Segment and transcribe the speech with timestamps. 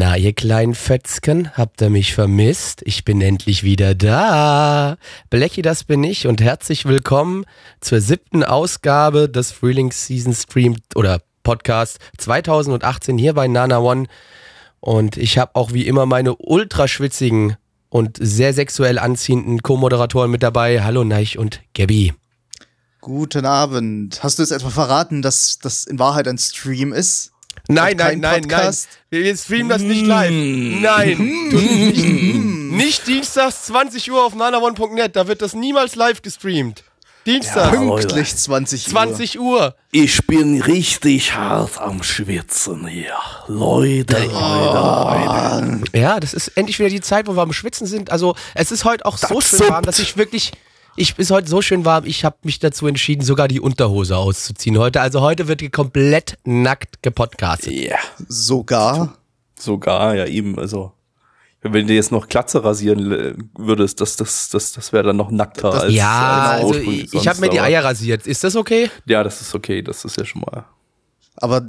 [0.00, 2.82] Na, ihr kleinen Fötzken, habt ihr mich vermisst?
[2.84, 4.96] Ich bin endlich wieder da.
[5.28, 7.44] Blechi, das bin ich und herzlich willkommen
[7.80, 14.06] zur siebten Ausgabe des Frühlings Season Stream oder Podcast 2018 hier bei Nana One.
[14.78, 17.56] Und ich habe auch wie immer meine ultraschwitzigen
[17.88, 20.80] und sehr sexuell anziehenden Co-Moderatoren mit dabei.
[20.80, 22.14] Hallo Neich und Gabby.
[23.00, 24.22] Guten Abend.
[24.22, 27.32] Hast du jetzt etwa verraten, dass das in Wahrheit ein Stream ist?
[27.70, 28.40] Nein, nein, nein, nein.
[28.42, 28.88] Podcast?
[29.10, 30.30] Wir wir streamen das nicht live.
[30.30, 31.48] Nein.
[31.50, 35.14] Du, nicht, nicht dienstags 20 Uhr auf nanaone.net.
[35.14, 36.82] Da wird das niemals live gestreamt.
[37.26, 38.90] Dienstag Pünktlich 20 Uhr.
[38.90, 39.74] 20 Uhr.
[39.90, 43.12] Ich bin richtig hart am Schwitzen hier.
[43.48, 45.82] Leute, Leute, Leute.
[45.98, 48.10] Ja, das ist endlich wieder die Zeit, wo wir am Schwitzen sind.
[48.10, 49.70] Also, es ist heute auch so Das schön suppt.
[49.70, 50.52] warm, dass ich wirklich.
[51.00, 54.78] Ich ist heute so schön warm, ich habe mich dazu entschieden, sogar die Unterhose auszuziehen
[54.78, 55.00] heute.
[55.00, 57.72] Also heute wird hier komplett nackt gepodcastet.
[57.72, 59.16] Ja, Sogar.
[59.56, 60.92] sogar, ja eben, also.
[61.62, 65.70] Wenn du jetzt noch Glatze rasieren würdest, das, das, das, das wäre dann noch nackter
[65.70, 68.26] Das- als Ja, als also ich, ich habe mir die Eier rasiert.
[68.26, 68.90] Ist das okay?
[69.06, 70.64] Ja, das ist okay, das ist ja schon mal.
[71.40, 71.66] Aber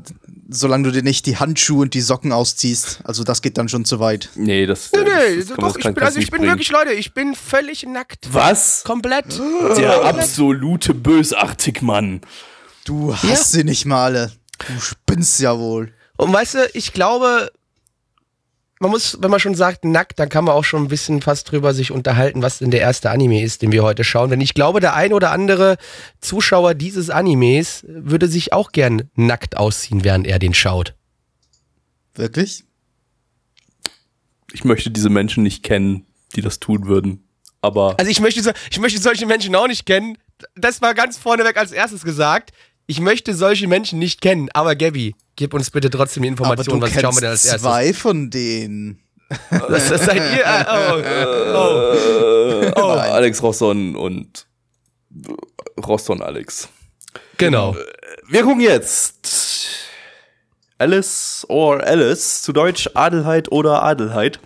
[0.50, 3.86] solange du dir nicht die Handschuhe und die Socken ausziehst, also das geht dann schon
[3.86, 4.30] zu weit.
[4.36, 6.40] Nee, das, Nee, äh, nee, das, das kann, doch, ich bin, also ich nicht bin
[6.42, 6.52] bringen.
[6.54, 8.28] wirklich, Leute, ich bin völlig nackt.
[8.34, 8.84] Was?
[8.84, 9.40] Komplett.
[9.78, 12.22] Der absolute bösartig Mann.
[12.86, 14.32] Du hast sie nicht mal alle.
[14.58, 15.94] Du spinnst ja wohl.
[16.18, 17.52] Und weißt du, ich glaube,
[18.80, 21.52] man muss, wenn man schon sagt nackt, dann kann man auch schon ein bisschen fast
[21.52, 24.30] drüber sich unterhalten, was denn der erste Anime ist, den wir heute schauen.
[24.30, 25.78] Denn ich glaube, der ein oder andere
[26.22, 30.96] Zuschauer dieses Animes würde sich auch gern nackt ausziehen, während er den schaut.
[32.16, 32.64] Wirklich?
[34.54, 37.28] Ich möchte diese Menschen nicht kennen, die das tun würden.
[37.62, 40.18] Aber Also ich möchte, ich möchte solche Menschen auch nicht kennen.
[40.56, 42.52] Das war ganz vorneweg als erstes gesagt.
[42.90, 44.50] Ich möchte solche Menschen nicht kennen.
[44.56, 47.62] Aber Gabby, gib uns bitte trotzdem die Information, was schauen wir denn als erstes?
[47.62, 49.00] zwei von denen.
[49.52, 50.44] Das, das seid ihr.
[50.44, 50.66] äh,
[51.54, 54.48] Oh, oh, äh, Alex Rosson und
[55.86, 56.68] Rosson Alex.
[57.38, 57.76] genau.
[58.28, 59.68] Wir gucken jetzt
[60.80, 64.40] Alice or Alice, zu Deutsch Adelheid oder Adelheid.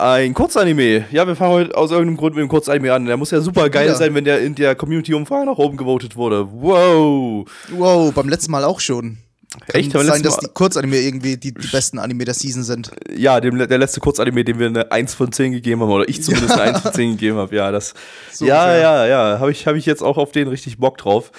[0.00, 1.06] Ein Kurzanime.
[1.10, 3.06] Ja, wir fangen heute aus irgendeinem Grund mit dem Kurzanime an.
[3.06, 3.96] Der muss ja super geil wieder.
[3.96, 6.46] sein, wenn der in der Community-Umfrage nach oben gewotet wurde.
[6.52, 7.48] Wow.
[7.72, 9.18] Wow, beim letzten Mal auch schon.
[9.66, 9.92] Kann Echt?
[9.92, 12.92] Beim sein, dass die Kurzanime irgendwie die, die besten Anime der Season sind.
[13.12, 16.22] Ja, dem, der letzte Kurzanime, dem wir eine 1 von 10 gegeben haben, oder ich
[16.22, 17.56] zumindest eine 1 von 10 gegeben habe.
[17.56, 17.94] Ja, das.
[18.30, 18.80] So ja, ungefähr.
[18.80, 19.40] ja, ja.
[19.40, 21.32] Habe ich, hab ich jetzt auch auf den richtig Bock drauf.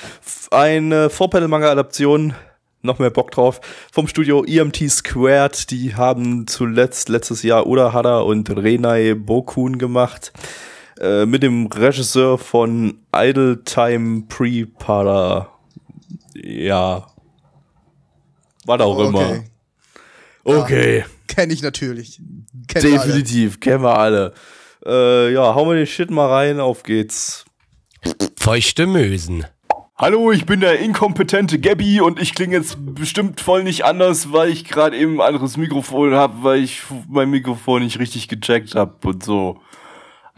[0.52, 2.34] Eine Vorpanel-Manga-Adaption.
[2.82, 3.60] Noch mehr Bock drauf.
[3.92, 5.70] Vom Studio EMT Squared.
[5.72, 10.32] Die haben zuletzt letztes Jahr Urahara und Renai Bokun gemacht.
[11.00, 15.50] Äh, mit dem Regisseur von Idle Time Prepara.
[16.36, 17.08] Ja.
[18.66, 19.44] Was auch immer.
[20.44, 21.06] Okay.
[21.28, 22.22] Kenn ich natürlich.
[22.68, 22.82] Kenn.
[22.82, 24.34] Definitiv, kennen wir alle.
[24.86, 27.46] Äh, ja, hauen wir den Shit mal rein, auf geht's.
[28.38, 29.46] Feuchte Mösen.
[30.02, 34.50] Hallo, ich bin der inkompetente Gabby und ich klinge jetzt bestimmt voll nicht anders, weil
[34.50, 38.96] ich gerade eben ein anderes Mikrofon habe, weil ich mein Mikrofon nicht richtig gecheckt habe
[39.06, 39.60] und so.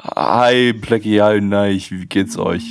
[0.02, 2.64] Hi, Blackie, hi, nein, wie geht's euch?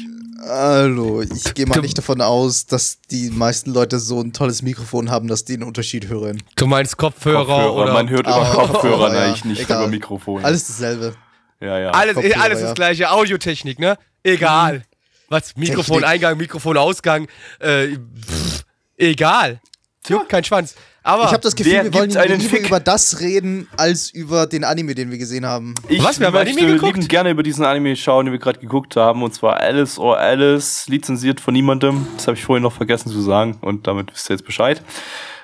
[0.45, 4.63] Hallo, ich gehe mal Du- nicht davon aus, dass die meisten Leute so ein tolles
[4.63, 6.43] Mikrofon haben, dass die einen Unterschied hören.
[6.57, 7.93] Du meinst Kopfhörer, oder?
[7.93, 9.83] man hört über Ah, Kopfhörer, ja, nein, ich nicht egal.
[9.83, 10.45] über Mikrofon.
[10.45, 11.15] Alles dasselbe.
[11.61, 11.91] ja, ja.
[11.91, 12.67] alles, Kopfhörer, alles ja.
[12.67, 13.11] das gleiche.
[13.13, 13.97] Audiotechnik, ne?
[14.25, 14.83] Egal.
[15.31, 15.57] Was?
[15.57, 16.09] Mikrofon Technik.
[16.11, 17.27] Eingang, Mikrofon Ausgang.
[17.61, 18.65] Äh, pff,
[18.99, 19.61] egal.
[20.07, 20.75] Juckt kein Schwanz.
[21.03, 22.67] Aber Ich habe das Gefühl, wir wollen einen lieber Fick?
[22.67, 25.75] über das reden, als über den Anime, den wir gesehen haben.
[25.89, 26.83] Ich Was, wir haben Anime geguckt?
[26.95, 30.19] liebend gerne über diesen Anime schauen, den wir gerade geguckt haben, und zwar Alice or
[30.19, 32.07] Alice, lizenziert von niemandem.
[32.17, 34.83] Das habe ich vorhin noch vergessen zu sagen und damit wisst ihr jetzt Bescheid.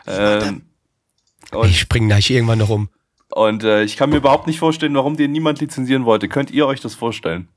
[0.07, 0.63] Ähm,
[1.53, 2.89] und ich spring gleich irgendwann noch um.
[3.31, 6.29] und äh, ich kann mir überhaupt nicht vorstellen, warum den niemand lizenzieren wollte.
[6.29, 7.49] Könnt ihr euch das vorstellen?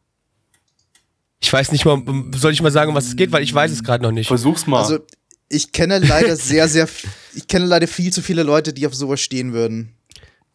[1.42, 2.02] Ich weiß nicht mal,
[2.36, 4.28] soll ich mal sagen, um was es geht, weil ich weiß es gerade noch nicht.
[4.28, 4.82] Versuch's mal.
[4.82, 5.00] Also,
[5.48, 6.88] ich kenne leider sehr, sehr,
[7.34, 9.94] ich kenne leider viel zu viele Leute, die auf sowas stehen würden.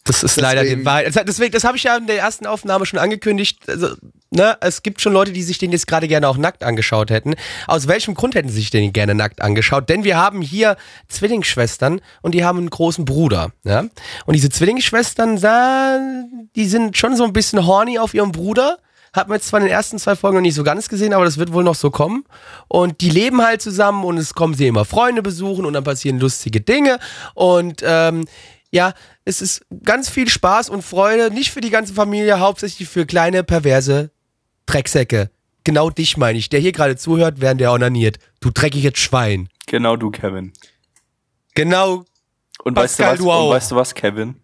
[0.06, 1.06] Das ist leider die deswegen- Wahrheit.
[1.06, 3.60] Also Deswegen, das habe ich ja in der ersten Aufnahme schon angekündigt.
[3.66, 3.94] Also,
[4.30, 7.34] ne, es gibt schon Leute, die sich den jetzt gerade gerne auch nackt angeschaut hätten.
[7.66, 9.88] Aus welchem Grund hätten sie sich den gerne nackt angeschaut?
[9.88, 10.76] Denn wir haben hier
[11.08, 13.52] Zwillingsschwestern und die haben einen großen Bruder.
[13.64, 13.86] Ja?
[14.26, 15.38] Und diese Zwillingsschwestern,
[16.54, 18.76] die sind schon so ein bisschen horny auf ihren Bruder.
[19.14, 21.24] Hat man jetzt zwar in den ersten zwei Folgen noch nicht so ganz gesehen, aber
[21.24, 22.24] das wird wohl noch so kommen.
[22.66, 26.18] Und die leben halt zusammen und es kommen sie immer Freunde besuchen und dann passieren
[26.18, 26.98] lustige Dinge.
[27.34, 28.24] Und ähm,
[28.72, 28.92] ja,
[29.24, 33.44] es ist ganz viel Spaß und Freude, nicht für die ganze Familie, hauptsächlich für kleine,
[33.44, 34.10] perverse
[34.66, 35.30] Drecksäcke.
[35.62, 38.18] Genau dich meine ich, der hier gerade zuhört, während der onaniert.
[38.40, 39.48] Du dreckiges Schwein.
[39.68, 40.52] Genau du, Kevin.
[41.54, 42.04] Genau.
[42.64, 43.48] Und weißt, du Pascal, was, du auch.
[43.48, 44.34] und weißt du was, Kevin?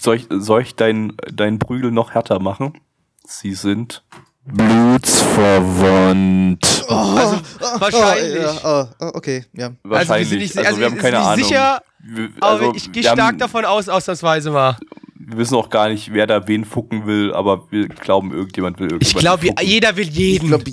[0.00, 2.78] Soll ich, soll ich deinen dein Prügel noch härter machen?
[3.26, 4.02] Sie sind
[4.44, 6.84] blutsverwandt.
[6.88, 7.40] Also
[7.80, 8.38] wahrscheinlich.
[8.38, 9.70] Oh, ja, oh, oh, okay, ja.
[9.82, 10.30] Wahrscheinlich.
[10.30, 11.44] wir sind nicht- also, also wir haben keine Ahnung.
[11.44, 14.76] sicher, Wir- Aber also, ich gehe stark haben- davon aus, ausnahmsweise mal.
[15.14, 18.92] Wir wissen auch gar nicht, wer da wen fucken will, aber wir glauben, irgendjemand will
[18.92, 20.48] irgendjemand Ich glaube, jeder will Ich jeden.
[20.48, 20.64] glaube,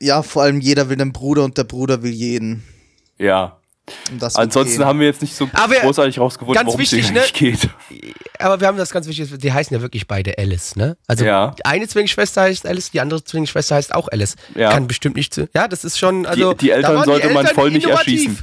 [0.00, 2.64] ja, vor allem jeder will den Bruder und der Bruder will jeden.
[3.18, 3.58] Ja.
[4.34, 4.84] Ansonsten gehen.
[4.86, 7.22] haben wir jetzt nicht so Aber großartig rausgefunden, ganz worum es ne?
[7.32, 7.68] geht.
[8.38, 10.96] Aber wir haben das ganz wichtig, die heißen ja wirklich beide Alice, ne?
[11.06, 11.54] Also Ja.
[11.58, 14.36] die eine Zwillingsschwester heißt Alice, die andere Zwillingsschwester heißt auch Alice.
[14.54, 14.70] Ja.
[14.70, 15.48] Kann bestimmt nicht zu.
[15.54, 16.26] Ja, das ist schon.
[16.26, 18.38] Also, die, die Eltern waren die sollte man Eltern voll nicht erschießen.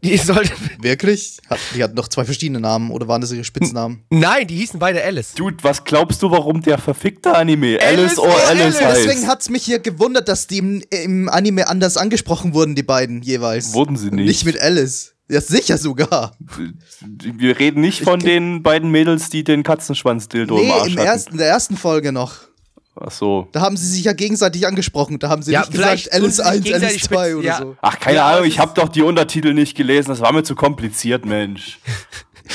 [0.00, 0.52] Die sollten.
[0.80, 1.38] Wirklich?
[1.50, 4.04] Hat, die hatten noch zwei verschiedene Namen oder waren das ihre Spitznamen?
[4.10, 5.32] Nein, die hießen beide Alice.
[5.34, 8.80] Dude, was glaubst du, warum der verfickte Anime Alice Alice or Alice Alice.
[8.80, 9.04] heißt?
[9.06, 13.22] Deswegen hat's mich hier gewundert, dass die im, im Anime anders angesprochen wurden, die beiden
[13.22, 13.72] jeweils.
[13.72, 14.26] Wurden sie nicht.
[14.26, 15.14] Nicht mit Alice.
[15.30, 16.36] Ja, sicher sogar.
[17.10, 21.06] Wir reden nicht von den beiden Mädels, die den Katzenschwanz-Dildo im Nee, Arsch im hatten.
[21.06, 22.47] ersten, in der ersten Folge noch.
[23.00, 23.48] Ach so.
[23.52, 25.18] Da haben sie sich ja gegenseitig angesprochen.
[25.18, 27.16] Da haben sie Ja, nicht vielleicht gesagt Alice tun sie sich 1, gegenseitig Alice 2
[27.28, 27.58] spitz- oder ja.
[27.58, 27.76] so.
[27.80, 30.42] Ach, keine Ja, Ahnung, das ich habe doch die Untertitel nicht gelesen, das war mir
[30.42, 31.78] zu kompliziert, Mensch.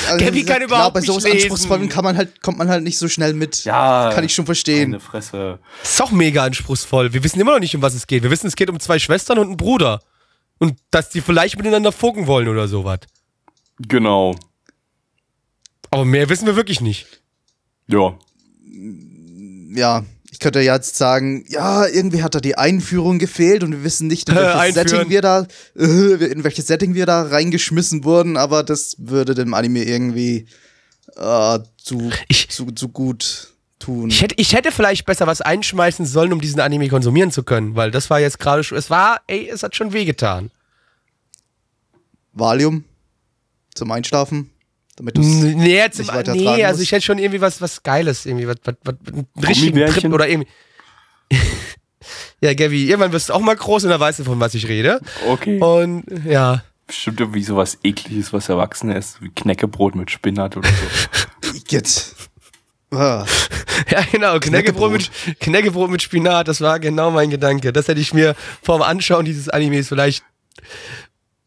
[0.08, 1.24] Also, Gabby kann überhaupt bei nicht sowas.
[1.24, 3.64] Anspruchsvollen kann man halt, kommt man halt nicht so schnell mit.
[3.64, 4.10] Ja.
[4.12, 4.90] Kann ich schon verstehen.
[4.90, 5.60] Meine Fresse.
[5.82, 7.12] Das ist auch mega anspruchsvoll.
[7.12, 8.24] Wir wissen immer noch nicht, um was es geht.
[8.24, 10.00] Wir wissen, es geht um zwei Schwestern und einen Bruder.
[10.58, 13.00] Und dass die vielleicht miteinander fucken wollen oder sowas.
[13.78, 14.34] Genau.
[15.90, 17.06] Aber mehr wissen wir wirklich nicht.
[17.86, 18.18] Ja.
[19.76, 23.84] Ja, ich könnte ja jetzt sagen, ja, irgendwie hat da die Einführung gefehlt und wir
[23.84, 24.74] wissen nicht, in welches.
[24.90, 25.46] Setting wir da,
[25.76, 30.48] in welches Setting wir da reingeschmissen wurden, aber das würde dem Anime irgendwie
[31.14, 34.10] äh, zu, Ich- zu, zu gut tun.
[34.10, 37.76] Ich hätte, ich hätte vielleicht besser was einschmeißen sollen, um diesen Anime konsumieren zu können,
[37.76, 40.50] weil das war jetzt gerade schon, es war, ey, es hat schon wehgetan.
[42.32, 42.82] Valium
[43.76, 44.50] zum Einschlafen,
[44.96, 48.26] damit du Nee, jetzt nicht weiter nee also ich hätte schon irgendwie was, was Geiles,
[48.26, 49.86] irgendwie, was, was, was, einen richtigen?
[49.86, 50.48] Trip oder irgendwie.
[52.40, 54.68] ja, Gabi, irgendwann wirst du auch mal groß und dann weißt du, von was ich
[54.68, 55.00] rede.
[55.28, 55.58] Okay.
[55.60, 56.62] Und ja.
[56.86, 61.54] Bestimmt irgendwie sowas ekliges, was Erwachsene essen, wie Knäckebrot mit Spinat oder so.
[61.56, 62.14] Igitt.
[62.90, 63.24] Ah.
[63.90, 67.72] Ja, genau, Knäckebrot mit, Knäckebrot mit Spinat, das war genau mein Gedanke.
[67.72, 70.24] Das hätte ich mir vorm Anschauen dieses Animes vielleicht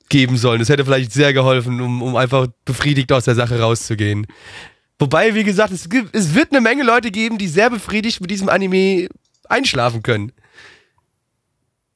[0.09, 0.59] geben sollen.
[0.59, 4.25] Das hätte vielleicht sehr geholfen, um, um einfach befriedigt aus der Sache rauszugehen.
[4.99, 8.31] Wobei, wie gesagt, es, gibt, es wird eine Menge Leute geben, die sehr befriedigt mit
[8.31, 9.09] diesem Anime
[9.47, 10.31] einschlafen können.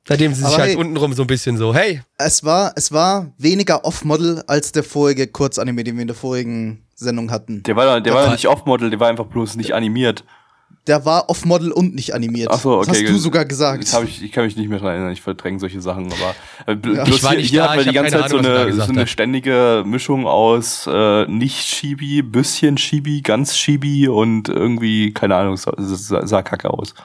[0.08, 0.76] Seitdem sie sich Aber halt hey.
[0.78, 5.28] untenrum so ein bisschen so, hey, Es war, es war weniger Off-Model als der vorige
[5.28, 7.64] Kurzanime, den wir in der vorigen Sendung hatten.
[7.64, 10.24] Der war, doch- der war doch nicht Off-Model, der war einfach bloß nicht animiert.
[10.88, 12.50] Der war Off-Model und nicht animiert.
[12.52, 12.88] Ach so, okay.
[12.88, 13.84] Das hast du sogar gesagt.
[13.84, 16.36] Das hab ich, ich kann mich nicht mehr dran erinnern, ich verdränge solche Sachen, aber
[16.66, 17.04] äh, Ja.
[17.04, 18.38] bloß Ich war hier, nicht hier da, hat man ich die ganze keine Zeit so
[18.38, 24.08] Ahnung, da eine, gesagt so eine ständige Mischung aus äh, Nicht-Chibi, bisschen Chibi, ganz Chibi
[24.08, 26.96] und irgendwie, keine Ahnung, sah, sah, sah kacke aus.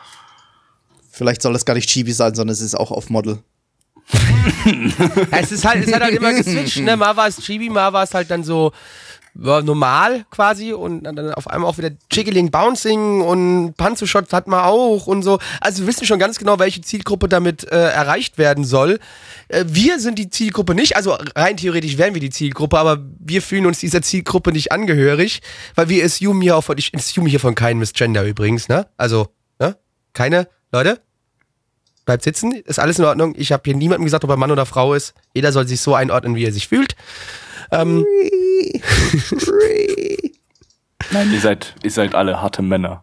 [1.11, 3.40] Vielleicht soll das gar nicht Chibi sein, sondern es ist auch Off-Model.
[5.33, 6.97] es ist halt, es hat halt immer geswitcht, ne?
[6.97, 8.73] Mal war es Chibi, mal war es halt dann so
[9.38, 15.07] normal quasi und dann auf einmal auch wieder Jiggling, Bouncing und Panzershot hat man auch
[15.07, 15.38] und so.
[15.61, 18.99] Also wir wissen schon ganz genau, welche Zielgruppe damit äh, erreicht werden soll.
[19.49, 23.43] Äh, wir sind die Zielgruppe nicht, also rein theoretisch wären wir die Zielgruppe, aber wir
[23.43, 25.40] fühlen uns dieser Zielgruppe nicht angehörig,
[25.75, 28.87] weil wir assumen hier auch von, ich assume hier von keinem Misgender übrigens, ne?
[28.97, 29.28] Also,
[29.59, 29.76] ne?
[30.12, 31.00] Keine, Leute?
[32.06, 33.34] Bleibt sitzen, ist alles in Ordnung.
[33.36, 35.12] Ich habe hier niemandem gesagt, ob er Mann oder Frau ist.
[35.34, 36.96] Jeder soll sich so einordnen, wie er sich fühlt.
[37.70, 38.06] Ähm,
[41.12, 43.02] Nein, ihr seid, ihr seid alle harte Männer.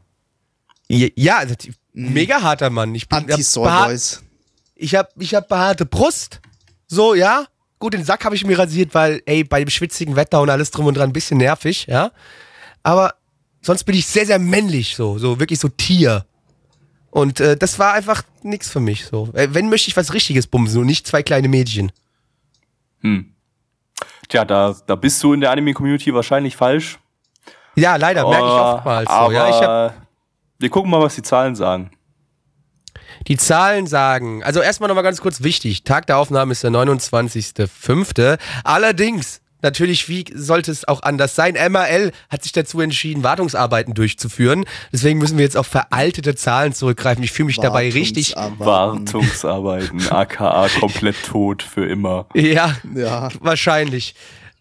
[0.89, 2.93] ja, also, die- mega harter Mann.
[2.95, 4.23] Ich bin ich hab behaart- Anti-Soy-Boys.
[4.75, 6.41] Ich habe ich hab behaarte Brust.
[6.87, 7.45] So, ja.
[7.79, 10.71] Gut, den Sack habe ich mir rasiert, weil, ey, bei dem schwitzigen Wetter und alles
[10.71, 12.11] drum und dran ein bisschen nervig, ja.
[12.81, 13.15] Aber
[13.61, 16.25] sonst bin ich sehr, sehr männlich, so, so wirklich so Tier.
[17.13, 19.05] Und äh, das war einfach nix für mich.
[19.05, 19.29] So.
[19.33, 21.91] Äh, Wenn möchte ich was Richtiges bumsen und nicht zwei kleine Mädchen.
[23.01, 23.31] Hm.
[24.27, 26.97] Tja, da, da bist du in der Anime-Community wahrscheinlich falsch.
[27.75, 29.15] Ja, leider, merke ich oftmals so.
[29.15, 30.07] aber Ja, ich hab,
[30.57, 31.91] wir gucken mal, was die Zahlen sagen.
[33.27, 38.39] Die Zahlen sagen, also erstmal nochmal ganz kurz wichtig, Tag der Aufnahme ist der 29.05.
[38.63, 41.53] Allerdings, natürlich, wie sollte es auch anders sein?
[41.55, 44.65] MRL hat sich dazu entschieden, Wartungsarbeiten durchzuführen.
[44.91, 47.23] Deswegen müssen wir jetzt auf veraltete Zahlen zurückgreifen.
[47.23, 48.35] Ich fühle mich dabei richtig.
[48.35, 49.03] Wartungsarbeiten.
[50.01, 52.27] Wartungsarbeiten, aka komplett tot für immer.
[52.35, 53.29] Ja, Ja.
[53.39, 54.13] wahrscheinlich.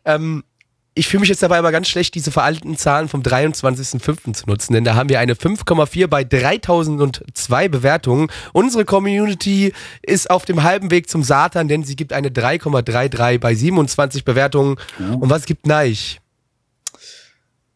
[0.04, 0.42] Ähm,
[0.94, 4.34] ich fühle mich jetzt dabei aber ganz schlecht, diese veralteten Zahlen vom 23.05.
[4.34, 8.28] zu nutzen, denn da haben wir eine 5,4 bei 3002 Bewertungen.
[8.52, 9.72] Unsere Community
[10.02, 14.76] ist auf dem halben Weg zum Satan, denn sie gibt eine 3,33 bei 27 Bewertungen.
[14.99, 16.20] Und was gibt Neich?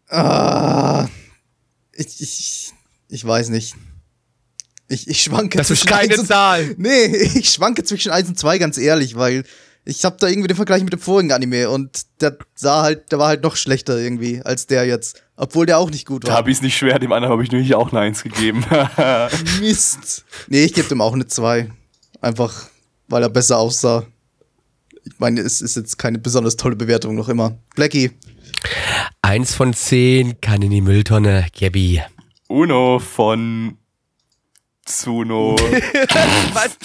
[0.08, 1.08] Ah,
[1.92, 2.73] ich, ich,
[3.08, 3.75] ich weiß nicht.
[4.88, 6.75] Ich, ich schwanke Das ist zwischen keine eins und- Zahl.
[6.78, 9.42] Nee, ich schwanke zwischen 1 und 2, ganz ehrlich, weil
[9.88, 13.21] ich habe da irgendwie den Vergleich mit dem vorigen Anime und der sah halt, der
[13.21, 15.23] war halt noch schlechter irgendwie als der jetzt.
[15.37, 16.38] Obwohl der auch nicht gut Da war.
[16.38, 18.64] habe ich es nicht schwer, dem anderen habe ich natürlich auch eine Eins gegeben.
[19.61, 20.25] Mist.
[20.49, 21.71] Nee, ich gebe dem auch eine 2.
[22.21, 22.69] Einfach,
[23.07, 24.05] weil er besser aussah.
[25.05, 27.57] Ich meine, es ist jetzt keine besonders tolle Bewertung noch immer.
[27.76, 28.11] Blackie.
[29.23, 32.02] Eins von zehn kann in die Mülltonne, Gabby.
[32.49, 33.76] Uno von
[34.85, 35.55] Tsuno.
[36.52, 36.76] Was?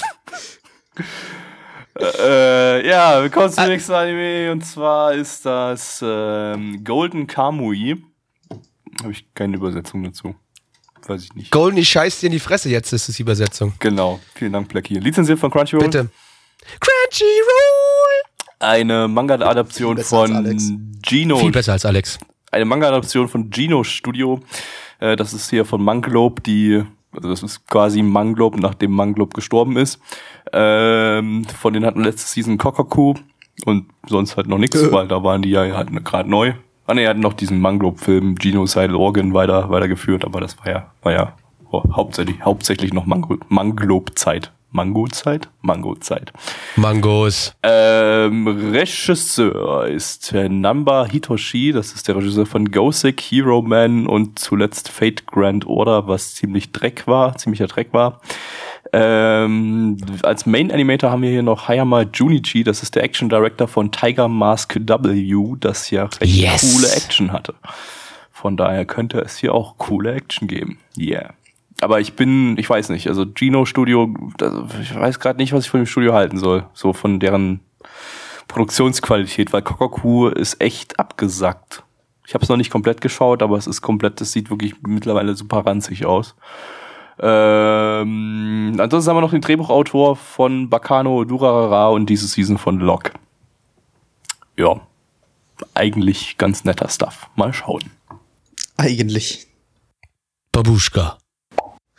[2.00, 8.04] Äh, ja, wir kommen zum nächsten Anime und zwar ist das ähm, Golden Kamui.
[9.02, 10.36] Habe ich keine Übersetzung dazu.
[11.08, 11.52] Weiß ich nicht.
[11.52, 13.74] Golden, ich scheiß dir in die Fresse jetzt, ist es die Übersetzung.
[13.80, 14.96] Genau, vielen Dank, Blackie.
[14.96, 15.86] Lizenziert von Crunchyroll.
[15.86, 16.10] Bitte.
[16.80, 18.22] Crunchyroll!
[18.60, 20.58] Eine Manga-Adaption von.
[21.04, 21.38] Gino.
[21.38, 22.20] Viel besser als Alex.
[22.52, 24.40] Eine Manga-Adaption von Gino Studio.
[25.00, 26.84] Äh, das ist hier von Manglobe, die,
[27.14, 30.00] also das ist quasi Manglobe, nachdem Manglobe gestorben ist.
[30.54, 33.16] Ähm, von denen hatten letzte Season Kokaku
[33.66, 34.92] und sonst halt noch nichts, Äh.
[34.92, 36.54] weil da waren die ja halt gerade neu.
[36.88, 40.92] Ah ne, er hat noch diesen Manglobe-Film Genocidal Organ weiter, weitergeführt, aber das war ja,
[41.04, 41.34] war ja
[41.72, 44.52] oh, hauptsächlich, hauptsächlich noch Manglobe-Zeit.
[44.72, 45.50] Mango-Zeit?
[45.62, 46.32] Mango-Zeit.
[46.78, 47.54] Mangos.
[47.62, 54.90] Ähm, Regisseur ist Namba Hitoshi, das ist der Regisseur von Gosick, Hero Man und zuletzt
[54.90, 58.22] Fate Grand Order, was ziemlich Dreck war, ziemlicher Dreck war.
[58.94, 63.68] Ähm, als Main Animator haben wir hier noch Hayama Junichi, das ist der Action Director
[63.68, 66.74] von Tiger Mask W, das ja recht Yes.
[66.74, 67.54] coole Action hatte.
[68.32, 70.80] Von daher könnte es hier auch coole Action geben.
[70.98, 71.34] Yeah.
[71.82, 74.14] Aber ich bin, ich weiß nicht, also Gino Studio,
[74.82, 76.66] ich weiß gerade nicht, was ich von dem Studio halten soll.
[76.74, 77.60] So von deren
[78.48, 81.84] Produktionsqualität, weil Kokoku ist echt abgesackt.
[82.28, 85.36] Ich habe es noch nicht komplett geschaut, aber es ist komplett, es sieht wirklich mittlerweile
[85.36, 86.36] super ranzig aus.
[87.20, 93.12] Ähm, ansonsten haben wir noch den Drehbuchautor von Bakano Durarara und diese Season von Lock.
[94.58, 94.82] Ja,
[95.74, 97.30] eigentlich ganz netter Stuff.
[97.36, 97.84] Mal schauen.
[98.78, 99.48] Eigentlich.
[100.52, 101.18] Babuschka.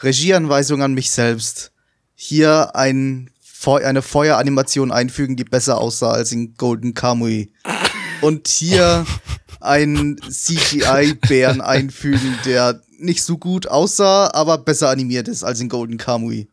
[0.03, 1.73] Regieanweisung an mich selbst.
[2.15, 7.53] Hier ein, Feu eine Feueranimation einfügen, die besser aussah als in Golden Kamui.
[8.21, 9.07] Und hier
[9.61, 15.99] einen CGI-Bären einfügen, der nicht so gut aussah, aber besser animiert ist als in Golden
[15.99, 16.49] Kamui.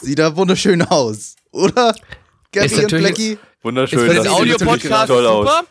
[0.00, 1.94] Sieht da wunderschön aus, oder?
[2.52, 3.38] Gabby und Blackie?
[3.62, 4.00] Wunderschön.
[4.00, 5.64] Für den das sieht Audiopodcast toll aus.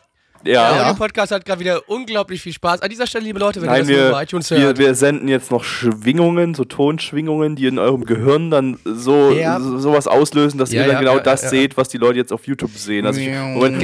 [0.45, 0.83] Der Ja, Ja.
[0.89, 2.81] Audio-Podcast hat gerade wieder unglaublich viel Spaß.
[2.81, 4.77] An dieser Stelle, liebe Leute, wenn Nein, ihr das nur wir, über iTunes wir, hört.
[4.77, 9.59] wir senden jetzt noch Schwingungen, so Tonschwingungen, die in eurem Gehirn dann so, Ja.
[9.59, 11.49] so sowas auslösen, dass Ja, ihr dann ja, genau ja, das ja.
[11.49, 13.05] seht, was die Leute jetzt auf YouTube sehen.
[13.05, 13.81] Also ich, Moment.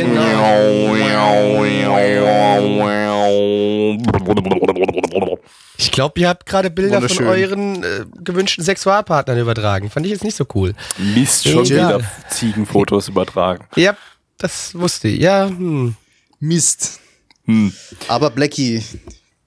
[5.78, 9.90] Ich glaube, ihr habt gerade Bilder von euren äh, gewünschten Sexualpartnern übertragen.
[9.90, 10.74] Fand ich jetzt nicht so cool.
[10.98, 13.66] Mist, schon wieder Ziegenfotos übertragen.
[13.76, 13.96] Ja,
[14.38, 15.22] das wusste ich.
[15.22, 15.96] Ja, hm.
[16.40, 17.00] Mist.
[17.46, 17.74] Hm.
[18.08, 18.84] Aber Blackie,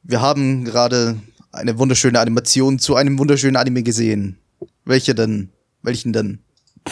[0.02, 1.18] wir haben gerade
[1.52, 4.38] eine wunderschöne Animation zu einem wunderschönen Anime gesehen.
[4.84, 5.50] Welche denn?
[5.82, 6.40] Welchen denn?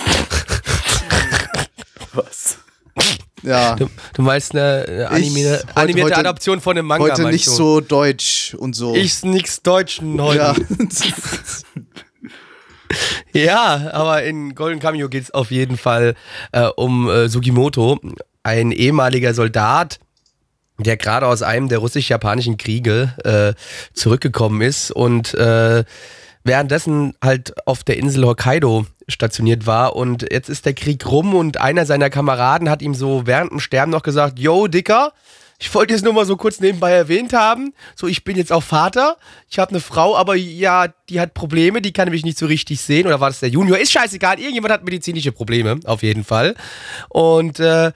[2.12, 2.58] Was?
[3.42, 7.04] Ja, du, du meinst eine, eine anime, Ich- heute- animierte heute- Adaption von einem Manga.
[7.04, 7.50] heute nicht du?
[7.52, 8.94] so deutsch und so.
[8.94, 10.38] Ich nix Deutschen heute.
[10.38, 10.54] ja.
[13.32, 16.16] Ja, aber in Golden Cameo geht es auf jeden Fall
[16.50, 18.00] äh, um äh, Sugimoto,
[18.42, 20.00] ein ehemaliger Soldat,
[20.78, 23.60] der gerade aus einem der russisch-japanischen Kriege äh,
[23.92, 25.84] zurückgekommen ist und äh,
[26.42, 31.60] währenddessen halt auf der Insel Hokkaido stationiert war und jetzt ist der Krieg rum und
[31.60, 35.12] einer seiner Kameraden hat ihm so während dem Sterben noch gesagt, yo, Dicker,
[35.62, 37.74] ich wollte es nur mal so kurz nebenbei erwähnt haben.
[37.94, 39.18] So, ich bin jetzt auch Vater.
[39.50, 42.80] Ich habe eine Frau, aber ja, die hat Probleme, die kann nämlich nicht so richtig
[42.80, 43.06] sehen.
[43.06, 43.76] Oder war das der Junior?
[43.76, 44.38] Ist scheißegal.
[44.38, 46.54] Irgendjemand hat medizinische Probleme, auf jeden Fall.
[47.10, 47.92] Und äh,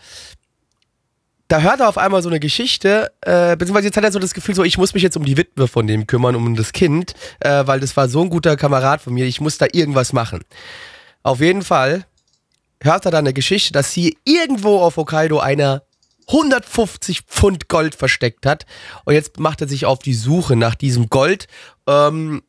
[1.49, 4.35] da hört er auf einmal so eine Geschichte, äh, beziehungsweise jetzt hat er so das
[4.35, 7.15] Gefühl, so ich muss mich jetzt um die Witwe von dem kümmern, um das Kind,
[7.41, 10.43] äh, weil das war so ein guter Kamerad von mir, ich muss da irgendwas machen.
[11.23, 12.07] Auf jeden Fall
[12.81, 15.83] hört er dann eine Geschichte, dass sie irgendwo auf Hokkaido eine
[16.29, 18.65] 150 Pfund Gold versteckt hat.
[19.05, 21.47] Und jetzt macht er sich auf die Suche nach diesem Gold.
[21.87, 22.43] Ähm,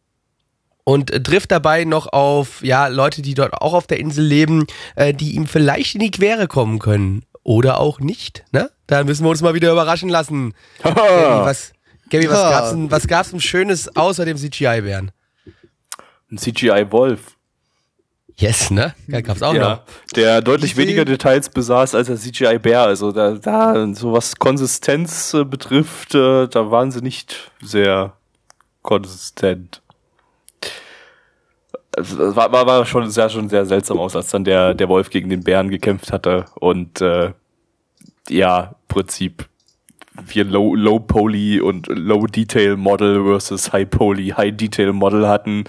[0.85, 5.13] und trifft dabei noch auf ja Leute, die dort auch auf der Insel leben, äh,
[5.13, 8.45] die ihm vielleicht in die Quere kommen können oder auch nicht.
[8.51, 8.69] Ne?
[8.87, 10.53] Da müssen wir uns mal wieder überraschen lassen.
[10.83, 11.73] Gaby, was,
[12.09, 12.49] Gaby, was, Ja.
[12.51, 15.11] gab's denn, was gab's denn Schönes außer dem CGI-Bären?
[16.31, 17.35] Ein CGI-Wolf.
[18.37, 18.93] Yes, ne?
[19.07, 19.83] Ja, gab's auch Ja, noch.
[20.15, 22.81] der deutlich weniger Details besaß als der CGI-Bär.
[22.81, 28.13] Also da, da, so was Konsistenz äh, betrifft, äh, da waren sie nicht sehr
[28.81, 29.81] konsistent.
[31.97, 34.89] Also, das war, war, war schon sehr, schon sehr seltsam aus, als dann der, der
[34.89, 37.31] Wolf gegen den Bären gekämpft hatte und äh,
[38.29, 39.47] ja, Prinzip
[40.27, 45.65] wir Low, Low Poly und Low Detail Model versus High Poly, High Detail Model hatten.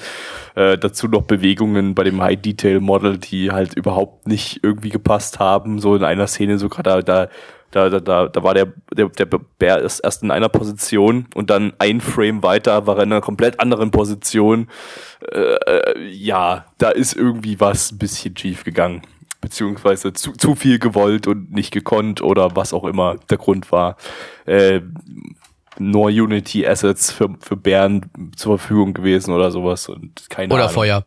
[0.54, 5.38] Äh, dazu noch Bewegungen bei dem High Detail Model, die halt überhaupt nicht irgendwie gepasst
[5.38, 5.80] haben.
[5.80, 7.28] So in einer Szene sogar da, da,
[7.70, 9.26] da, da, da, war der, der, der
[9.58, 13.20] Bär erst, erst in einer Position und dann ein Frame weiter war er in einer
[13.20, 14.68] komplett anderen Position.
[15.32, 19.02] Äh, äh, ja, da ist irgendwie was ein bisschen schief gegangen.
[19.40, 23.96] Beziehungsweise zu, zu viel gewollt und nicht gekonnt oder was auch immer der Grund war.
[24.46, 24.80] Äh,
[25.78, 30.74] nur Unity Assets für, für Bären zur Verfügung gewesen oder sowas und keine Oder Ahnung.
[30.74, 31.06] Feuer.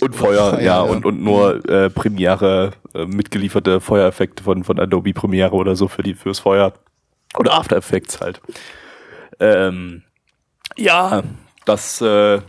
[0.00, 0.80] Und Feuer, Feuer, ja, ja.
[0.80, 6.02] Und, und nur äh, Premiere, äh, mitgelieferte Feuereffekte von, von Adobe Premiere oder so für
[6.02, 6.72] die, fürs Feuer.
[7.38, 8.40] Oder After Effects halt.
[9.38, 10.02] Ähm,
[10.76, 11.22] ja,
[11.66, 12.40] das, äh,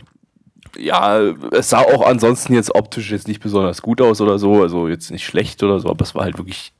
[0.78, 1.18] ja,
[1.52, 5.10] es sah auch ansonsten jetzt optisch jetzt nicht besonders gut aus oder so, also jetzt
[5.10, 6.72] nicht schlecht oder so, aber es war halt wirklich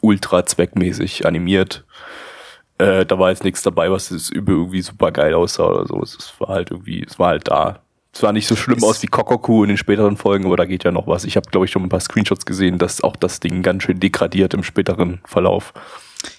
[0.00, 1.84] ultra zweckmäßig animiert.
[2.78, 6.00] Äh, da war jetzt nichts dabei, was jetzt irgendwie super geil aussah oder so.
[6.02, 7.80] Es, war halt irgendwie, es war halt da.
[8.12, 10.84] Es sah nicht so schlimm aus wie Kokoku in den späteren Folgen, aber da geht
[10.84, 11.24] ja noch was.
[11.24, 14.00] Ich habe, glaube ich, schon ein paar Screenshots gesehen, dass auch das Ding ganz schön
[14.00, 15.72] degradiert im späteren Verlauf.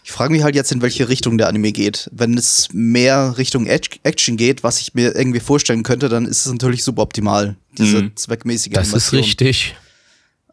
[0.03, 2.09] Ich frage mich halt jetzt, in welche Richtung der Anime geht.
[2.13, 6.46] Wenn es mehr Richtung Act- Action geht, was ich mir irgendwie vorstellen könnte, dann ist
[6.46, 8.15] es natürlich suboptimal, diese Mhm.
[8.15, 9.75] zweckmäßige Das ist richtig.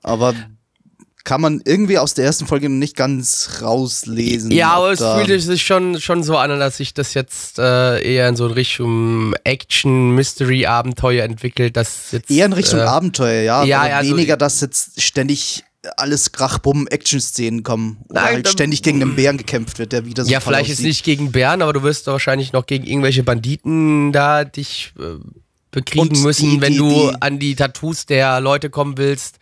[0.03, 0.35] Aber
[1.25, 4.51] kann man irgendwie aus der ersten Folge nicht ganz rauslesen.
[4.51, 8.29] Ja, aber es fühlt sich schon, schon so an, dass sich das jetzt äh, eher
[8.31, 12.31] in so Richtung Action-Mystery-Abenteuer entwickelt, das jetzt.
[12.31, 13.65] Eher in Richtung äh, Abenteuer, ja.
[13.65, 15.65] ja, ja, so- weniger, dass jetzt ständig
[15.97, 17.99] alles Krachbumm-Action-Szenen kommen.
[18.09, 20.85] Oder Nein, halt ständig gegen einen Bären gekämpft wird, der wieder so Ja, vielleicht aussieht.
[20.87, 25.19] nicht gegen Bären, aber du wirst wahrscheinlich noch gegen irgendwelche Banditen da dich äh,
[25.71, 29.37] bekriegen Und müssen, die- wenn die- du die- an die Tattoos der Leute kommen willst.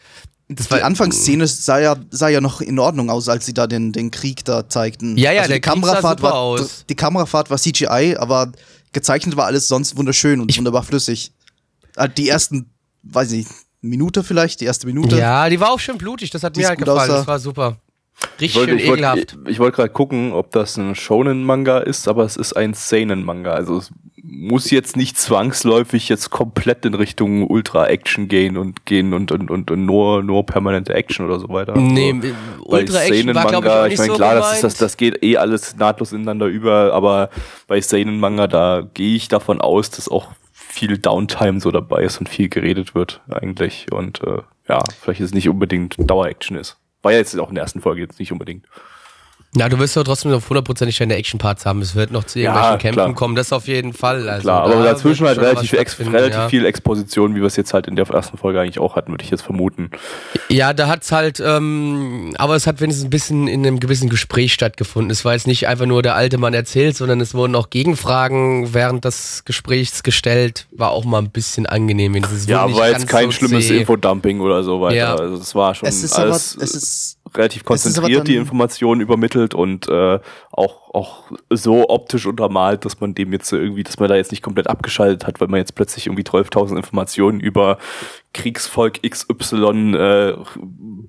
[0.49, 3.91] Das Die Anfangsszene sah ja, sah ja noch in Ordnung aus, als sie da den,
[3.93, 5.17] den Krieg da zeigten.
[5.17, 6.85] Ja, ja, also der die Kamerafahrt war, aus.
[6.89, 8.53] Die Kamerafahrt war CGI, aber
[8.93, 11.33] gezeichnet war alles sonst wunderschön und wunderbar flüssig.
[11.97, 12.71] Ah, Die ersten,
[13.03, 13.47] weiß ich,
[13.89, 15.17] Minute vielleicht, die erste Minute.
[15.19, 17.17] Ja, die war auch schön blutig, das hat Die mir halt gefallen, aussah.
[17.19, 17.77] das war super.
[18.41, 19.37] Richtig Ich wollte schön ich ekelhaft.
[19.45, 23.53] ich, ich wollte gerade gucken, ob das ein Shonen-Manga ist, aber es ist ein Seinen-Manga.
[23.53, 23.91] Also es
[24.23, 29.71] muss jetzt nicht zwangsläufig jetzt komplett in Richtung Ultra-Action gehen und gehen und, und, und,
[29.71, 31.77] und nur, nur permanente Action oder so weiter.
[31.77, 34.57] Nee, Also, Ultra Action war, glaube ich, auch ich nicht meine, so klar, das, gemeint.
[34.57, 37.29] ist, das, das geht eh alles nahtlos ineinander über, aber
[37.69, 40.29] bei Seinen Manga, da gehe ich davon aus, dass auch
[40.77, 45.31] viel Downtime so dabei ist und viel geredet wird eigentlich und äh, ja, vielleicht ist
[45.31, 46.77] es nicht unbedingt Dauer-Action ist.
[47.01, 48.67] War ja jetzt auch in der ersten Folge jetzt nicht unbedingt.
[49.55, 51.81] Na, du wirst doch trotzdem auf hundertprozentig deine Action-Parts haben.
[51.81, 53.15] Es wird noch zu Ja, irgendwelchen Kämpfen klar.
[53.15, 54.29] kommen, das auf jeden Fall.
[54.29, 56.49] Also, Klar, da aber dazwischen wird halt relativ, ex relativ ja.
[56.49, 59.25] viel Exposition, wie wir es jetzt halt in der ersten Folge eigentlich auch hatten, würde
[59.25, 59.91] ich jetzt vermuten.
[60.51, 64.53] Ja, da hat's halt, ähm, aber es hat wenigstens ein bisschen in einem gewissen Gespräch
[64.53, 65.11] stattgefunden.
[65.11, 68.75] Es war jetzt nicht einfach nur der alte Mann erzählt, sondern es wurden auch Gegenfragen
[68.75, 70.67] während des Gesprächs gestellt.
[70.71, 72.15] War auch mal ein bisschen angenehm.
[72.17, 73.71] Es Ja, war jetzt kein so schlimmes.
[73.71, 74.97] Infodumping oder so weiter.
[74.97, 75.15] Ja.
[75.17, 79.55] Also es war schon Es ist aber, alles es ist, relativ konzentriert die Informationen übermittelt
[79.55, 80.19] und äh,
[80.51, 84.43] auch, auch so optisch untermalt, dass man dem jetzt irgendwie, dass man da jetzt nicht
[84.43, 87.79] komplett abgeschaltet hat, weil man jetzt plötzlich irgendwie 12.000 Informationen über
[88.33, 90.35] Kriegsvolk XY äh,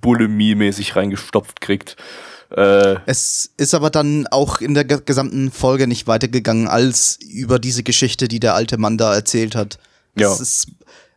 [0.02, 1.96] Bulimie-mäßig reingestopft kriegt.
[2.50, 7.60] Äh, es ist aber dann auch in der ge- gesamten Folge nicht weitergegangen als über
[7.60, 9.80] diese Geschichte, die der alte Mann da erzählt hat.
[10.16, 10.32] Ja.
[10.32, 10.68] Es, ist,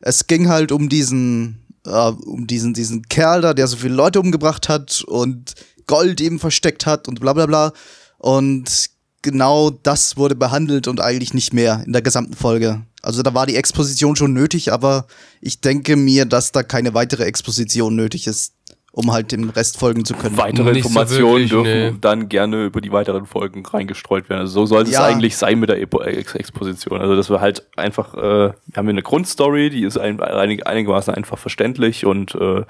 [0.01, 4.21] es ging halt um diesen, äh, um diesen, diesen Kerl da, der so viele Leute
[4.21, 5.55] umgebracht hat und
[5.87, 7.73] Gold eben versteckt hat und bla bla bla.
[8.19, 8.91] Und
[9.23, 12.83] genau das wurde behandelt und eigentlich nicht mehr in der gesamten Folge.
[13.03, 15.07] Also da war die Exposition schon nötig, aber
[15.41, 18.53] ich denke mir, dass da keine weitere Exposition nötig ist.
[18.93, 20.37] Um halt dem Rest folgen zu können.
[20.37, 21.99] Weitere Nicht so Informationen wirklich, dürfen nee.
[22.01, 24.41] dann gerne über die weiteren Folgen reingestreut werden.
[24.41, 25.01] Also so sollte Ja.
[25.07, 27.01] es eigentlich sein mit der Epo Ex Exposition.
[27.01, 30.67] Also dass wir halt einfach, äh, wir haben hier eine Grundstory, die ist ein, einig,
[30.67, 32.63] einigermaßen einfach verständlich und äh,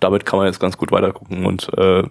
[0.00, 2.02] damit kann man jetzt ganz gut weitergucken und äh,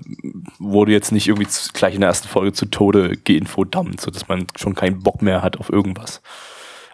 [0.60, 4.76] wurde jetzt nicht irgendwie gleich in der ersten Folge zu Tode geinfodammt, sodass man schon
[4.76, 6.22] keinen Bock mehr hat auf irgendwas.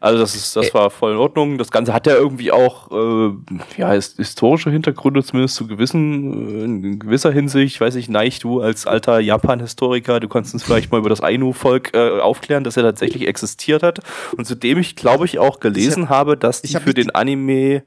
[0.04, 1.58] Also das ist, das war voll in Ordnung.
[1.58, 3.32] Das Ganze hat ja irgendwie auch äh,
[3.78, 7.76] ja, his- historische Hintergründe, zumindest zu gewissen, äh, in gewisser Hinsicht.
[7.76, 11.22] Ich weiß nicht, Neich, du als alter Japan-Historiker, du kannst uns vielleicht mal über das
[11.22, 14.00] Ainu-Volk äh, aufklären, das ja tatsächlich existiert hat.
[14.36, 17.84] Und zudem ich, glaube ich, auch gelesen habe, dass ich die hab für den Anime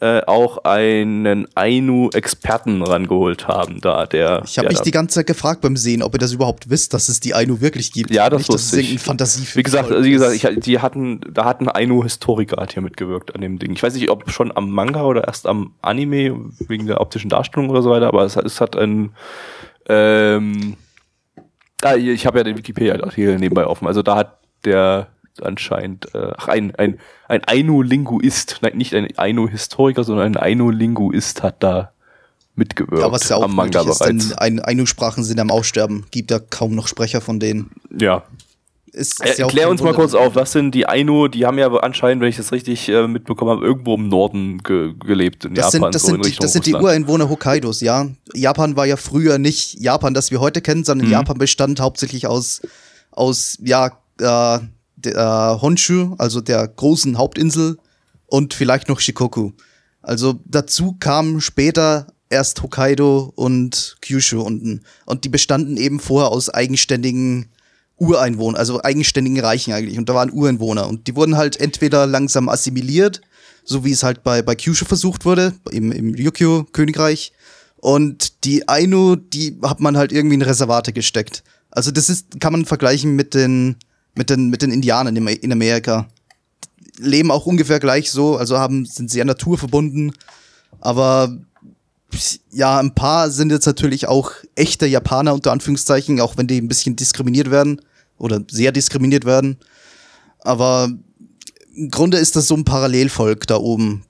[0.00, 4.42] äh, auch einen Ainu-Experten rangeholt haben, da der.
[4.44, 7.08] Ich habe mich die ganze Zeit gefragt beim Sehen, ob ihr das überhaupt wisst, dass
[7.08, 8.10] es die Ainu wirklich gibt.
[8.10, 8.86] Ja, das Nicht, dass es wusste ich.
[8.90, 12.82] irgendein Fantasie Wie gesagt, wie gesagt, ich, die hatten, da hat ein Ainu-Historiker hat hier
[12.82, 13.72] mitgewirkt an dem Ding.
[13.72, 17.68] Ich weiß nicht, ob schon am Manga oder erst am Anime wegen der optischen Darstellung
[17.70, 19.10] oder so weiter, aber es, hat- es hat ein,
[19.88, 20.76] ähm,
[21.82, 23.86] hier, ich habe ja den Wikipedia-Artikel nebenbei offen.
[23.86, 25.08] Also da hat der
[25.42, 26.98] anscheinend, äh, ach, ein, ein,
[27.28, 31.92] ein Ainu-Linguist, nein, nicht ein Ainu-Historiker, sondern ein Ainu-Linguist hat da
[32.54, 34.28] mitgewirkt ja, was ja auch am Manga ist, bereits.
[34.28, 36.06] denn Ein- Ainu-Sprachen sind am Aussterben.
[36.10, 37.70] Gibt ja kaum noch Sprecher von denen.
[37.98, 38.24] Ja,
[38.90, 41.28] Ist, Äh, ist ja auch Klär uns mal kurz auf, was sind die Ainu?
[41.28, 44.94] Die haben ja anscheinend, wenn ich das richtig äh, mitbekommen habe, irgendwo im Norden ge
[44.98, 46.74] gelebt, in Das Japan, sind, das, so in sind die, das sind die.
[46.74, 48.08] Ureinwohner Hokkaidos, ja.
[48.34, 51.12] Japan war ja früher nicht Japan, das wir heute kennen, sondern Mhm.
[51.12, 52.62] Japan bestand hauptsächlich aus,
[53.12, 54.58] aus ja, äh,
[55.04, 57.78] der, Honshu, also der großen Hauptinsel
[58.26, 59.52] und vielleicht noch Shikoku.
[60.02, 64.82] Also dazu kamen später erst Hokkaido und Kyushu unten.
[65.06, 67.46] Und die bestanden eben vorher aus eigenständigen
[67.96, 69.98] Ureinwohnern, also eigenständigen Reichen eigentlich.
[69.98, 70.88] Und da waren Ureinwohner.
[70.88, 73.20] Und die wurden halt entweder langsam assimiliert,
[73.64, 77.32] so wie es halt bei, bei Kyushu versucht wurde, im, im Ryukyu-Königreich.
[77.76, 81.42] Und die Ainu, die hat man halt irgendwie in Reservate gesteckt.
[81.70, 83.76] Also das ist, kann man vergleichen mit den,
[84.14, 86.08] mit den, mit den Indianern in, Amerika.
[86.98, 90.12] Leben auch ungefähr gleich so, also haben, sind sehr naturverbunden.
[90.80, 91.36] Aber
[92.50, 96.68] ja, ein paar sind jetzt natürlich auch echte Japaner unter Anführungszeichen, auch wenn die ein
[96.68, 97.80] bisschen diskriminiert werden
[98.18, 99.58] oder sehr diskriminiert werden.
[100.40, 100.90] Aber
[101.74, 104.04] im Grunde ist das so ein Parallelvolk da oben.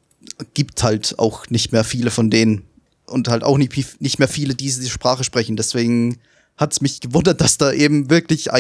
[0.55, 2.63] Gibt halt auch nicht mehr viele von denen
[3.07, 5.57] und halt auch nicht, nicht mehr viele, die diese Sprache sprechen.
[5.57, 6.19] Deswegen
[6.57, 8.53] hat es mich gewundert, dass da eben wirklich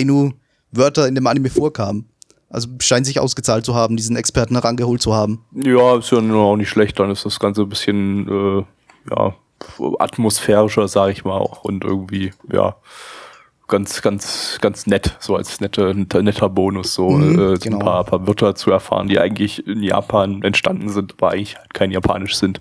[0.72, 2.08] Ainu-Wörter in dem Anime vorkamen.
[2.50, 5.44] Also scheint sich ausgezahlt zu haben, diesen Experten herangeholt zu haben.
[5.52, 8.64] Ja, ist ja nur auch nicht schlecht, dann ist das Ganze ein bisschen, äh,
[9.10, 9.34] ja,
[9.98, 11.64] atmosphärischer, sage ich mal auch.
[11.64, 12.76] Und irgendwie, ja,
[13.66, 17.76] ganz, ganz, ganz nett, so als nette, netter, netter Bonus, so, Mhm, äh, genau.
[17.78, 21.74] ein paar, paar Wörter zu erfahren, die eigentlich in Japan entstanden sind, aber eigentlich halt
[21.74, 22.60] kein Japanisch sind.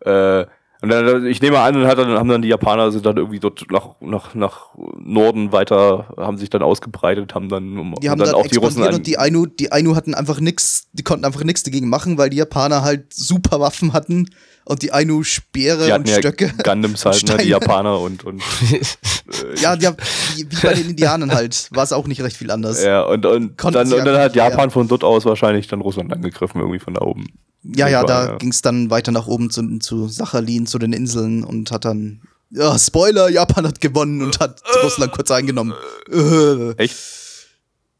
[0.00, 0.46] Äh,
[0.82, 3.38] und dann, ich nehme an, dann hat dann, haben dann die Japaner sind dann irgendwie
[3.38, 8.18] dort nach, nach, nach Norden weiter, haben sich dann ausgebreitet, haben dann, um, Die haben
[8.18, 11.04] dann dann, auch die Russen an, und die Ainu, die Ainu hatten einfach nix, die
[11.04, 14.28] konnten einfach nichts dagegen machen, weil die Japaner halt super Waffen hatten
[14.64, 16.52] und die Ainu Speere die und hatten ja Stöcke.
[16.64, 18.42] Gundams halt, ne, die Japaner und, und
[19.60, 19.88] Ja, die,
[20.36, 22.82] wie, bei den Indianern halt, war es auch nicht recht viel anders.
[22.82, 26.12] Ja, und, und, Konnten dann, und dann hat Japan von dort aus wahrscheinlich dann Russland
[26.12, 27.26] angegriffen, irgendwie von da oben.
[27.62, 31.44] Ja, ja, wahr, da ging's dann weiter nach oben zu, zu Sachalin, zu den Inseln
[31.44, 35.72] und hat dann, ja, Spoiler, Japan hat gewonnen und hat Russland kurz eingenommen.
[36.10, 36.72] Äh.
[36.72, 36.96] Echt?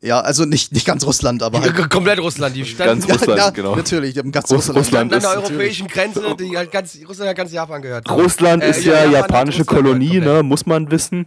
[0.05, 1.88] Ja, also nicht, nicht ganz Russland, aber halt.
[1.88, 3.77] Komplett Russland, die standen Ganz Russland, ja, genau.
[3.77, 4.79] Natürlich, die haben ganz Russ- Russland.
[4.79, 8.11] Russland an der ist europäischen Grenze, die halt ganz, Russland hat ganz Japan gehört.
[8.11, 10.43] Russland Äh, ist ja, ja, Japan japanische Russland Kolonie, ne?
[10.43, 11.27] Muss man wissen.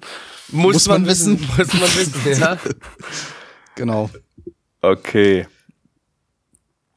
[0.49, 1.39] Muss, Muss man man wissen.
[1.39, 1.49] wissen.
[1.57, 2.57] Muss man wissen, ja.
[3.75, 4.09] Genau.
[4.81, 5.47] Okay.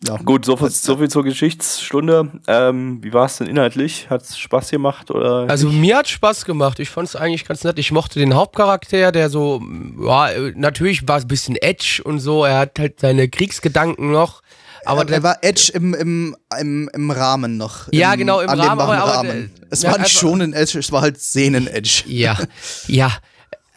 [0.07, 0.17] Ja.
[0.19, 2.31] Gut, so viel, so viel zur Geschichtsstunde.
[2.47, 4.09] Ähm, wie war es denn inhaltlich?
[4.09, 5.11] Hat es Spaß gemacht?
[5.11, 5.47] Oder?
[5.49, 6.79] Also mir hat Spaß gemacht.
[6.79, 7.79] Ich fand es eigentlich ganz nett.
[7.81, 9.61] Ich mochte den Hauptcharakter, der so,
[10.01, 12.45] ja, natürlich war es ein bisschen Edge und so.
[12.45, 14.43] Er hat halt seine Kriegsgedanken noch.
[14.85, 17.89] Aber der er war Edge im, im, im, im Rahmen noch.
[17.93, 19.51] Ja, genau, im Rahmen, aber- aber Rahmen.
[19.59, 22.05] der- Es ja, war nicht schon ein Edge, es war halt Szenen-Edge.
[22.07, 22.39] Ja,
[22.87, 23.11] ja.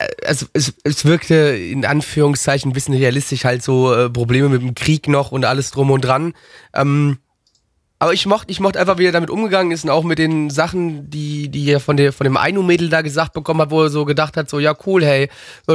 [0.02, 4.62] Äh, Also es, es wirkte in Anführungszeichen ein bisschen realistisch, halt so äh, Probleme mit
[4.62, 6.34] dem Krieg noch und alles drum und dran.
[6.74, 7.18] Ähm,
[8.02, 10.50] aber ich mochte, ich mochte einfach, wie er damit umgegangen ist und auch mit den
[10.50, 13.92] Sachen, die, die er von, der, von dem Ainu-Mädel da gesagt bekommen hat, wo er
[13.92, 15.30] so gedacht hat, so, ja cool, hey,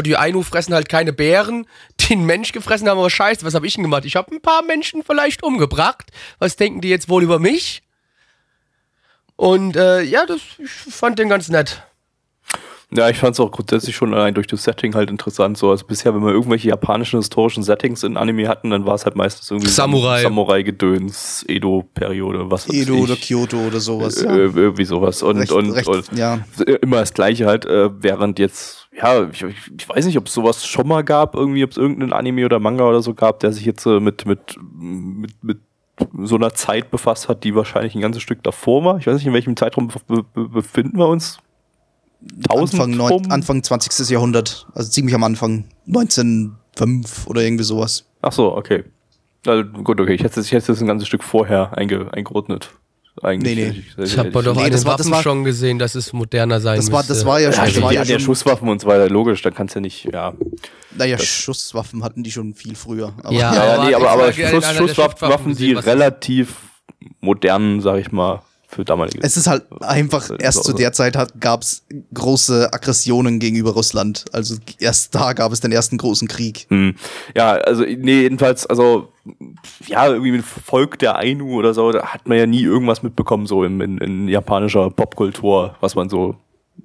[0.05, 1.69] die Ainu fressen halt keine Bären,
[2.01, 4.05] die einen Mensch gefressen haben, aber scheiße, was habe ich denn gemacht?
[4.05, 6.11] Ich habe ein paar Menschen vielleicht umgebracht.
[6.41, 7.85] Was denken die jetzt wohl über mich?
[9.37, 11.85] Und äh, ja, das, ich fand den ganz nett.
[12.94, 15.59] Ja, ich fand es auch grundsätzlich schon allein durch das Setting halt interessant.
[15.59, 19.05] So, also bisher, wenn wir irgendwelche japanischen historischen Settings in Anime hatten, dann war es
[19.05, 20.22] halt meistens irgendwie Samurai.
[20.22, 23.03] Samurai-Gedöns, Edo-Periode, was weiß Edo ich.
[23.03, 24.22] oder Kyoto oder sowas.
[24.22, 25.25] Äh, irgendwie sowas.
[25.25, 26.38] Und, Recht- und, recht- und ja.
[26.81, 30.64] immer das Gleiche halt, äh, während jetzt, ja, ich, ich, weiß nicht, ob es sowas
[30.64, 33.64] schon mal gab, irgendwie, ob es irgendeinen Anime oder Manga oder so gab, der sich
[33.64, 35.59] jetzt äh, mit, mit, mit, mit
[36.22, 38.99] so einer Zeit befasst hat, die wahrscheinlich ein ganzes Stück davor war.
[38.99, 41.38] Ich weiß nicht, in welchem Zeitraum be be befinden wir uns?
[42.48, 43.31] 1000 Anfang, neun?
[43.31, 44.09] Anfang 20.
[44.11, 44.66] Jahrhundert.
[44.74, 45.64] Also ziemlich am Anfang.
[45.87, 48.05] 1905 oder irgendwie sowas.
[48.22, 48.85] Ach so, okay.
[49.46, 50.14] Also, gut, okay.
[50.14, 52.70] Ich hätte ich hätte es ein ganzes Stück vorher einge, eingeordnet.
[53.22, 53.57] Eigentlich.
[53.57, 53.68] Nee, nee.
[53.68, 56.12] hätte Ich, Ich habe doch Nee, das war- das Waffen war- schon gesehen, dass es
[56.12, 57.14] moderner sein Das war, müsste.
[57.14, 57.62] das war ja Ja, schon.
[57.62, 59.83] also das war ja ja schon Schusswaffen und so weiter, logisch, dann kannst du ja
[59.83, 60.35] nicht, ja.
[60.98, 63.14] naja, Schusswaffen hatten die schon viel früher.
[63.22, 66.57] Aber Ja, Ja, ja, aber nee, aber, ich aber Schuss, Schusswaffen, Schusswaffen die relativ
[67.20, 69.20] modern, sag ich mal, für damalige.
[69.22, 74.24] Es ist halt einfach, erst zu der Zeit gab es große Aggressionen gegenüber Russland.
[74.33, 76.66] Also erst da gab es den ersten großen Krieg.
[76.68, 76.96] Hm.
[77.35, 79.12] Ja, also, nee, jedenfalls, also,
[79.87, 83.46] ja, irgendwie mit Volk der Ainu oder so, da hat man ja nie irgendwas mitbekommen,
[83.46, 86.37] so in, in, in japanischer Popkultur, was man so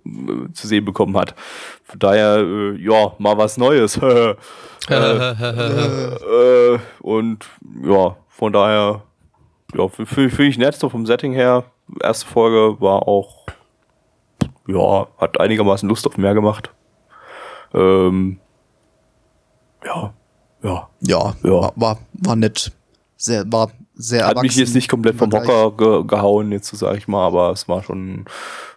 [0.05, 1.35] äh, zu sehen bekommen hat.
[1.83, 3.97] Von daher, äh, ja, mal was Neues.
[3.97, 4.35] äh,
[4.89, 7.45] äh, und
[7.83, 9.03] ja, von daher,
[9.75, 11.65] ja, finde ich nett, so vom Setting her.
[12.01, 13.45] Erste Folge war auch,
[14.67, 16.71] ja, hat einigermaßen Lust auf mehr gemacht.
[17.73, 18.39] Ähm,
[19.86, 20.13] ja,
[20.63, 20.89] ja.
[21.01, 21.51] Ja, Ja.
[21.51, 22.71] War, war, war nett.
[23.17, 25.32] Sehr, war sehr Hat mich jetzt nicht komplett vom.
[25.32, 28.25] Hocker ge gehauen, jetzt sag ich mal, aber es war schon.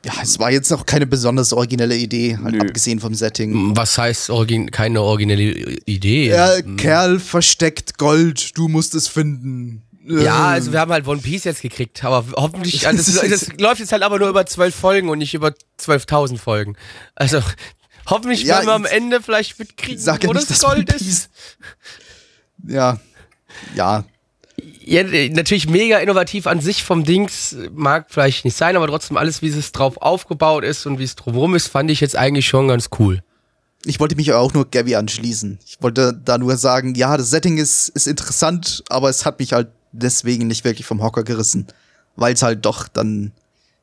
[0.05, 3.75] Ja, es war jetzt auch keine besonders originelle Idee, halt abgesehen vom Setting.
[3.75, 5.43] Was heißt origin keine originelle
[5.87, 6.29] Idee?
[6.29, 9.83] Der Kerl versteckt Gold, du musst es finden.
[10.07, 13.59] Ja, Äh, also wir haben halt One Piece jetzt gekriegt, aber hoffentlich, also das, das
[13.59, 16.77] läuft jetzt halt aber nur über zwölf Folgen und nicht über 12.000 Folgen.
[17.15, 17.41] Also
[18.07, 21.31] hoffentlich Ja, werden wir am Ende vielleicht mitkriegen, sag ja wo nicht, das Gold ist.
[22.67, 23.01] Ja.
[23.75, 24.05] Ja.
[24.87, 29.41] Ja, natürlich mega innovativ an sich vom Dings, mag vielleicht nicht sein, aber trotzdem alles,
[29.41, 32.69] wie es drauf aufgebaut ist und wie es drumherum ist, fand ich jetzt eigentlich schon
[32.69, 33.23] ganz cool.
[33.87, 35.59] Ich wollte mich auch nur Gabby anschließen.
[35.67, 39.53] Ich wollte da nur sagen, ja, das Setting ist, ist interessant, aber es hat mich
[39.53, 41.67] halt deswegen nicht wirklich vom Hocker gerissen.
[42.17, 43.33] Weil es halt doch dann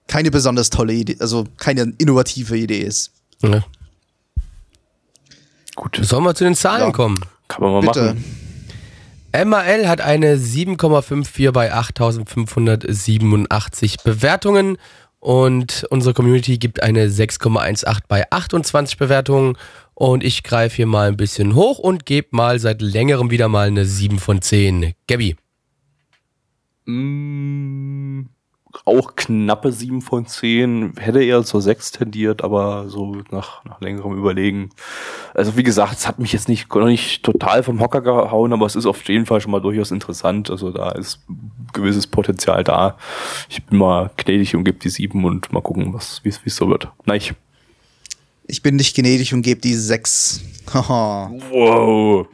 [0.07, 3.11] keine besonders tolle Idee, also keine innovative Idee ist.
[3.41, 3.63] Ja.
[5.75, 6.91] Gut, Sollen wir zu den Zahlen Ja.
[6.91, 7.19] kommen?
[7.47, 8.13] kann man mal Bitte.
[8.13, 8.23] machen.
[9.49, 14.77] MAL hat eine 7,54 bei 8587 Bewertungen
[15.19, 19.57] und unsere Community gibt eine 6,18 bei 28 Bewertungen
[19.93, 23.67] und ich greife hier mal ein bisschen hoch und gebe mal seit längerem wieder mal
[23.67, 24.93] eine 7 von 10.
[25.07, 25.37] Gabby.
[26.85, 28.23] Mm,
[28.85, 30.93] auch knappe 7 von 10.
[30.97, 34.69] Hätte eher zur 6 tendiert, aber so nach, nach längerem Überlegen.
[35.33, 38.65] Also wie gesagt, es hat mich jetzt nicht, noch nicht total vom Hocker gehauen, aber
[38.65, 40.49] es ist auf jeden Fall schon mal durchaus interessant.
[40.49, 41.19] Also da ist
[41.73, 42.97] gewisses Potenzial da.
[43.49, 46.69] Ich bin mal gnädig und gebe die 7 und mal gucken, was wie es so
[46.69, 46.87] wird.
[47.05, 47.21] Nein.
[48.47, 50.41] Ich bin nicht gnädig und gebe die 6.
[50.73, 51.31] Haha.
[51.51, 52.27] Wow.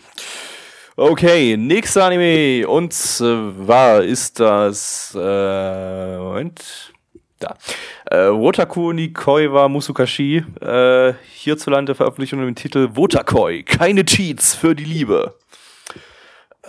[1.00, 2.68] Okay, nächster Anime.
[2.68, 5.14] Und zwar ist das.
[5.16, 6.92] Äh, Moment.
[7.38, 7.56] Da.
[8.10, 10.38] Äh, Wotaku ni Koi wa Musukashi.
[10.60, 13.62] Äh, hierzulande veröffentlicht unter dem Titel Wotakoi.
[13.62, 15.36] Keine Cheats für die Liebe.
[16.64, 16.66] Äh,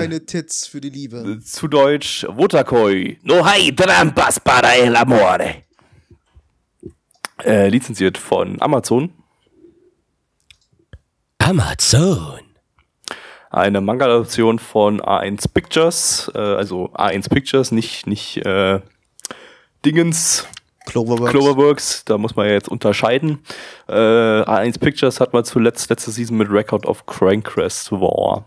[0.00, 1.40] Keine Tits für die Liebe.
[1.40, 3.18] zu Deutsch Wotakoi.
[3.22, 5.64] No hay trampas para el amore.
[7.42, 9.10] Äh, lizenziert von Amazon.
[11.38, 12.40] Amazon.
[13.54, 18.80] Eine Manga-Adaption von A1 Pictures, äh, also A1 Pictures, nicht, nicht äh,
[19.84, 20.46] Dingens,
[20.86, 21.30] Cloverworks.
[21.30, 23.38] Cloverworks, da muss man ja jetzt unterscheiden.
[23.88, 28.44] Äh, A1 Pictures hat man zuletzt letzte Season mit Record of Crankrest War.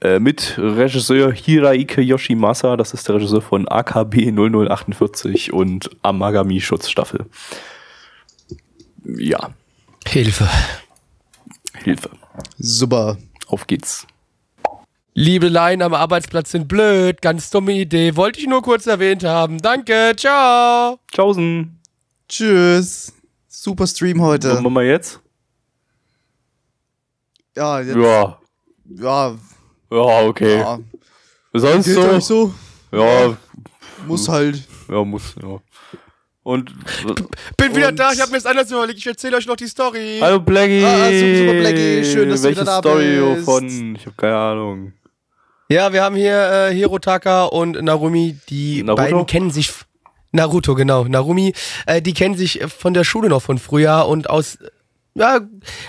[0.00, 7.26] Äh, mit Regisseur Hiraike Yoshimasa, das ist der Regisseur von AKB 0048 und Amagami Schutzstaffel.
[9.04, 9.50] Ja,
[10.06, 10.48] Hilfe.
[11.84, 12.10] Hilfe.
[12.58, 13.16] Super.
[13.46, 14.06] Auf geht's.
[15.14, 17.22] Liebeleien am Arbeitsplatz sind blöd.
[17.22, 18.16] Ganz dumme Idee.
[18.16, 19.58] Wollte ich nur kurz erwähnt haben.
[19.62, 20.12] Danke.
[20.16, 20.98] Ciao.
[21.10, 21.78] Tschaußen.
[22.28, 23.12] Tschüss.
[23.48, 24.50] Super Stream heute.
[24.52, 25.20] Was machen wir jetzt?
[27.56, 28.38] Ja, jetzt, Ja,
[29.00, 29.34] ja,
[29.90, 30.58] ja, okay.
[30.58, 30.78] ja.
[31.54, 32.20] Sonst Geht so?
[32.20, 32.54] so?
[32.92, 33.36] Ja,
[34.06, 34.62] Muss halt.
[34.88, 35.58] ja, muss, ja.
[36.46, 36.72] Und,
[37.56, 38.12] Bin wieder Und- da.
[38.12, 39.00] Ich habe mir das anders überlegt.
[39.00, 40.18] Ich erzähle euch noch die Story.
[40.20, 40.80] hallo Blackie.
[40.84, 42.04] Ah, super, super, Blackie.
[42.04, 43.44] Schön, dass du Welche wieder da Story bist.
[43.44, 44.92] von, ich habe keine Ahnung.
[45.68, 48.36] Ja, wir haben hier äh, Hirotaka und Narumi.
[48.48, 49.02] Die Naruto?
[49.02, 49.72] beiden kennen sich.
[50.30, 51.02] Naruto, genau.
[51.02, 51.52] Narumi,
[51.86, 54.56] äh, die kennen sich von der Schule noch von früher und aus
[55.14, 55.40] ja,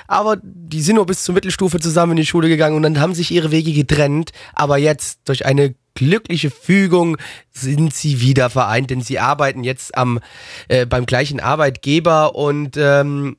[0.07, 3.13] aber die sind nur bis zur Mittelstufe zusammen in die Schule gegangen und dann haben
[3.13, 4.31] sich ihre Wege getrennt.
[4.55, 7.17] Aber jetzt durch eine glückliche Fügung
[7.51, 10.19] sind sie wieder vereint, denn sie arbeiten jetzt am
[10.67, 13.37] äh, beim gleichen Arbeitgeber und ähm,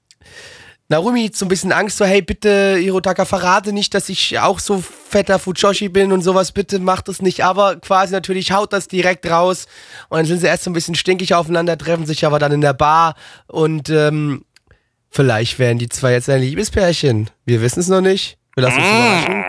[0.90, 4.58] Narumi hat so ein bisschen Angst, so, hey, bitte, Hirotaka, verrate nicht, dass ich auch
[4.58, 7.44] so fetter Fujoshi bin und sowas, bitte mach das nicht.
[7.44, 9.66] Aber quasi natürlich haut das direkt raus.
[10.08, 12.62] Und dann sind sie erst so ein bisschen stinkig aufeinander, treffen sich aber dann in
[12.62, 13.16] der Bar
[13.46, 14.46] und ähm,
[15.10, 17.30] Vielleicht werden die zwei jetzt ein Liebespärchen.
[17.44, 18.38] Wir wissen es noch nicht.
[18.54, 19.44] Wir lassen uns überraschen.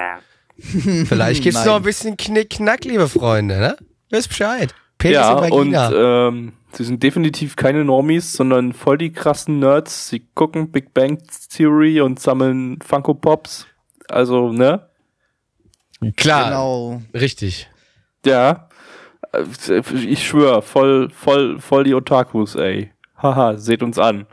[1.06, 3.78] Vielleicht gibt es noch ein bisschen Knick-Knack, liebe Freunde, ne?
[4.10, 4.74] Wisst Bescheid.
[4.98, 10.10] Penis ja, und ähm, sie sind definitiv keine Normies, sondern voll die krassen Nerds.
[10.10, 11.19] Sie gucken Big Bang
[11.50, 13.65] Theory und sammeln Funko Pops.
[14.10, 14.88] Also, ne?
[16.17, 17.02] Klar, Genau.
[17.13, 17.69] richtig.
[18.26, 18.67] Ja.
[19.32, 22.91] Äh, Ich schwör, voll, voll, voll die Otakus, ey.
[23.22, 24.26] Haha, seht uns an.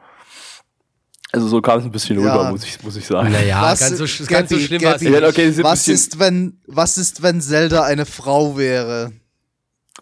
[1.36, 2.32] Also so kam es ein bisschen Ja.
[2.34, 3.30] rüber, muss ich, muss ich sagen.
[3.30, 5.10] Naja, Was- ganz so, sch- ganz so Gabi, schlimm Gabi.
[5.10, 9.12] Ja, okay, Was ist, wenn, was ist, wenn Zelda eine Frau wäre?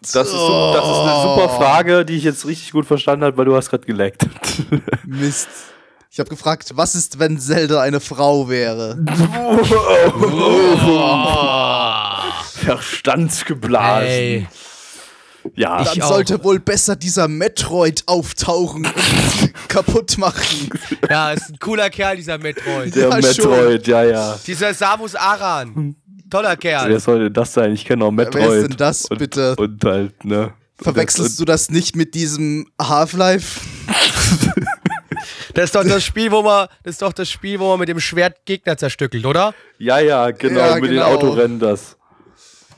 [0.00, 3.36] Das ist, so, das ist eine super Frage, die ich jetzt richtig gut verstanden habe,
[3.36, 4.26] weil du hast gerade geleckt.
[5.06, 5.48] Mist.
[6.10, 8.96] Ich habe gefragt, was ist, wenn Zelda eine Frau wäre?
[12.64, 14.08] Verstandsgeblasen.
[14.08, 14.46] Ey,
[15.54, 16.08] Ja, Ich Dann auch.
[16.08, 20.70] sollte wohl besser dieser Metroid auftauchen und kaputt machen.
[21.08, 22.94] ja, ist ein cooler Kerl, dieser Metroid.
[22.94, 24.40] der Ja, Metroid, ja, ja.
[24.46, 25.96] Dieser Samus Aran.
[26.30, 26.88] Toller Kerl.
[26.90, 27.72] Wer soll denn das sein?
[27.72, 28.42] Ich kenne auch Metroid.
[28.42, 29.54] Wer ist denn das, und, bitte?
[29.56, 30.52] Und halt, ne?
[30.80, 33.60] Verwechselst du das nicht mit diesem Half-Life?
[35.54, 37.88] Das ist doch das Spiel, wo man, das ist doch das Spiel, wo man mit
[37.88, 39.54] dem Schwert Gegner zerstückelt, oder?
[39.78, 41.04] Ja, ja, genau, Ja, mit den genau.
[41.14, 41.96] Autorennen das.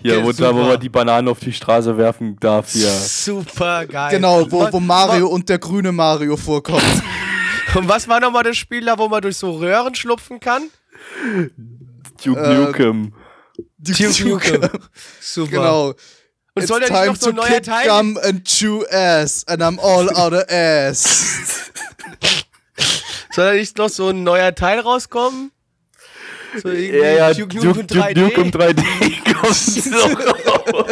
[0.03, 2.91] Hier, Ja, wo, da, wo man die Bananen auf die Straße werfen darf, hier.
[2.91, 4.11] Super geil.
[4.13, 6.83] Genau, wo, wo Ma- Mario und der grüne Mario vorkommt.
[7.75, 10.71] Und was war nochmal das Spiel da, wo man durch so Röhren schlupfen kann?
[12.25, 13.13] Duke Äh, Nukem.
[13.77, 14.61] Duke Nukem.
[15.21, 15.51] Super.
[15.51, 15.87] Genau.
[15.89, 15.97] Und
[16.63, 17.89] It's soll da nicht time noch so ein to neuer kick Teil?
[17.89, 21.71] gum and chew ass and I'm all out of ass.
[23.33, 25.51] Soll da nicht noch so ein neuer Teil rauskommen?
[26.63, 28.19] So irgendwie Ja, ja, Duke Duke, Duke 3D.
[28.21, 28.83] Nukem 3D
[29.35, 29.99] kommt so
[30.71, 30.87] raus.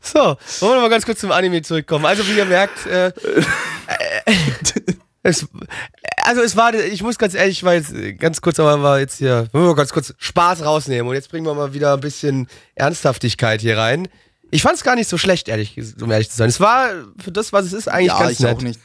[0.00, 0.20] So,
[0.60, 2.06] wollen wir mal ganz kurz zum Anime zurückkommen.
[2.06, 3.12] Also wie ihr merkt, äh, äh,
[5.22, 5.46] es,
[6.22, 9.00] also es war, ich muss ganz ehrlich, ich war jetzt äh, ganz kurz, aber war
[9.00, 11.94] jetzt hier, wollen wir mal ganz kurz Spaß rausnehmen und jetzt bringen wir mal wieder
[11.94, 14.08] ein bisschen Ernsthaftigkeit hier rein.
[14.50, 16.48] Ich fand es gar nicht so schlecht, ehrlich, um ehrlich zu sein.
[16.48, 16.90] Es war
[17.22, 18.56] für das, was es ist, eigentlich ja, ganz ich nett.
[18.56, 18.80] auch nicht.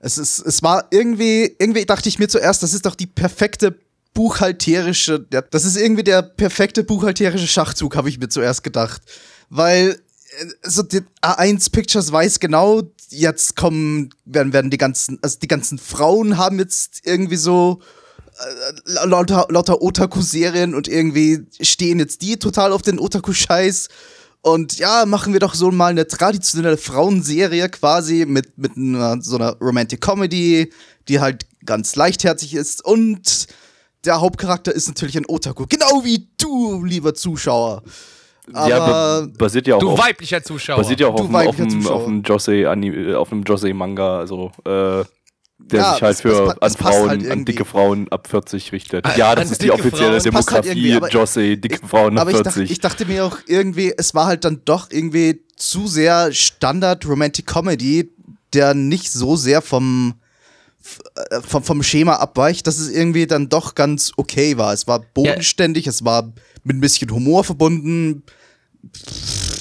[0.00, 3.74] Es ist, es war irgendwie, irgendwie dachte ich mir zuerst, das ist doch die perfekte
[4.14, 9.02] buchhalterische, das ist irgendwie der perfekte buchhalterische Schachzug, habe ich mir zuerst gedacht.
[9.50, 10.00] Weil,
[10.38, 15.48] äh, so die A1 Pictures weiß genau, jetzt kommen, werden, werden die ganzen, also die
[15.48, 17.80] ganzen Frauen haben jetzt irgendwie so
[18.38, 23.88] äh, lauter, lauter Otaku-Serien und irgendwie stehen jetzt die total auf den Otaku-Scheiß.
[24.42, 29.36] Und ja, machen wir doch so mal eine traditionelle Frauenserie quasi mit, mit einer, so
[29.36, 30.70] einer Romantic Comedy,
[31.08, 32.84] die halt ganz leichtherzig ist.
[32.84, 33.46] Und
[34.04, 35.66] der Hauptcharakter ist natürlich ein Otaku.
[35.68, 37.82] Genau wie du, lieber Zuschauer.
[38.52, 40.76] ja, Aber ba- basiert ja auch Du auf, weiblicher Zuschauer.
[40.76, 41.56] basiert ja auch Du auf, dem- auf,
[42.48, 45.04] äh, einem Josei Manga, also äh,
[45.56, 48.26] der Ja, sich halt es- für es pa- an Frauen, halt an dicke Frauen ab
[48.28, 49.06] 40 richtet.
[49.16, 50.34] Ja, an das ist die offizielle Frauen.
[50.34, 52.70] Halt Demografie, aber- Josei, dicke Frauen ab Aber ich dachte, 40.
[52.72, 57.46] ich dachte mir auch irgendwie, es war halt dann doch irgendwie zu sehr Standard Romantic
[57.46, 58.10] Comedy,
[58.52, 60.23] der nicht so sehr vom, äh,
[61.46, 64.72] vom, vom Schema abweicht, dass es irgendwie dann doch ganz okay war.
[64.72, 68.22] Es war bodenständig, es war mit ein bisschen Humor verbunden.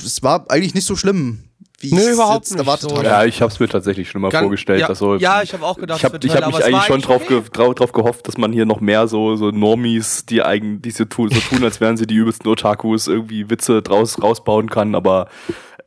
[0.06, 1.46] Es war eigentlich nicht so schlimm,
[1.80, 2.98] wie es überhaupt jetzt nicht erwartet so.
[2.98, 3.06] habe.
[3.06, 4.82] ja, ich hab's mir tatsächlich schon mal Gan- vorgestellt.
[4.82, 6.84] ja, also, ja, ich habe auch gedacht, ich habe es hab mich aber es eigentlich
[6.84, 7.42] schon drauf, okay.
[7.42, 11.06] ge drauf, drauf gehofft, dass man hier noch mehr so, so Normies, die eigentlich so
[11.06, 15.28] tun, so tun, als wären sie die übelsten Otakus, irgendwie Witze draus rausbauen kann, aber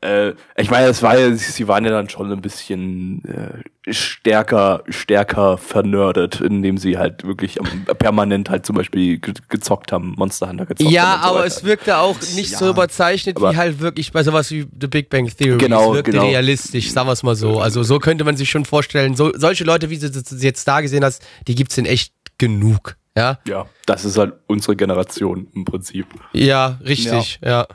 [0.06, 4.82] äh, ich meine, es war ja, sie waren ja dann schon ein bisschen äh, stärker,
[4.88, 7.58] stärker vernördet, indem sie halt wirklich
[7.98, 11.14] permanent halt zum Beispiel ge gezockt haben, Monster Hunter gezockt Ja, haben.
[11.14, 12.70] und so aber es wirkte auch nicht so Ja.
[12.72, 15.58] überzeichnet Aber- wie halt wirklich bei sowas wie The Big Bang Theory.
[15.58, 16.26] Genau, es wirkte genau.
[16.26, 17.60] realistisch, sagen wir es mal so.
[17.60, 20.80] Also so könnte man sich schon vorstellen, so, solche Leute, wie du sie jetzt da
[20.80, 22.96] gesehen hast, die gibt's in echt genug.
[23.16, 26.06] Ja, ja, das ist halt unsere Generation im Prinzip.
[26.32, 27.66] ja, richtig, ja.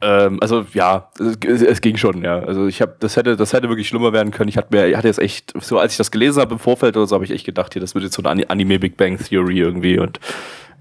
[0.00, 2.38] Ähm, also ja, es, es ging schon, ja.
[2.40, 4.48] Also ich habe, das hätte, das hätte wirklich schlimmer werden können.
[4.48, 6.96] Ich hatte mir, ich hatte jetzt echt, so als ich das gelesen habe im Vorfeld
[6.96, 8.96] oder so, habe ich echt gedacht, hier, das wird jetzt so eine Ani- Anime Big
[8.96, 10.20] Bang Theory irgendwie und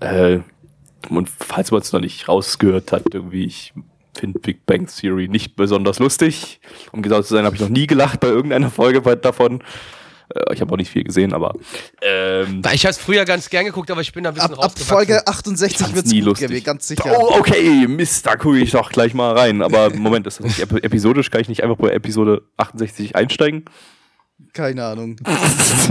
[0.02, 0.40] äh,
[1.10, 3.74] und falls man es noch nicht rausgehört hat, irgendwie, ich
[4.18, 6.60] finde Big Bang Theory nicht besonders lustig.
[6.92, 9.62] Um genau zu sein, habe ich noch nie gelacht bei irgendeiner Folge davon.
[10.34, 11.54] Äh, ich habe auch nicht viel gesehen, aber
[12.02, 14.64] ähm, Ich habe es früher ganz gern geguckt, aber ich bin da ein bisschen Ab,
[14.66, 14.80] ab.
[14.80, 16.48] Folge 68 wird's nie gut, lustig.
[16.50, 17.16] Gaby, ganz sicher.
[17.18, 19.62] Oh, okay, Mist, da gucke ich doch gleich mal rein.
[19.62, 21.30] Aber Moment, ist das nicht ep episodisch?
[21.32, 23.66] Kann ich nicht einfach bei Episode 68 einsteigen?
[24.54, 25.18] Keine Ahnung.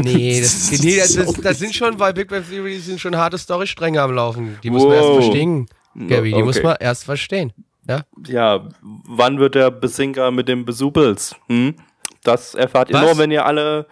[0.03, 3.39] Nee, das, nee das, das, das sind schon, bei Big Bang Theory sind schon harte
[3.39, 4.59] Storystränge am Laufen.
[4.62, 5.66] Die muss man erst verstehen,
[6.09, 6.28] Gabby.
[6.30, 6.43] Die Okay.
[6.43, 7.53] muss man erst verstehen.
[7.89, 8.03] Ja?
[8.26, 11.37] Ja, wann wird der Besinker mit dem Besupels?
[11.49, 11.74] Hm?
[12.25, 13.03] Das erfahrt ihr Was?
[13.03, 13.87] nur, wenn ihr alle,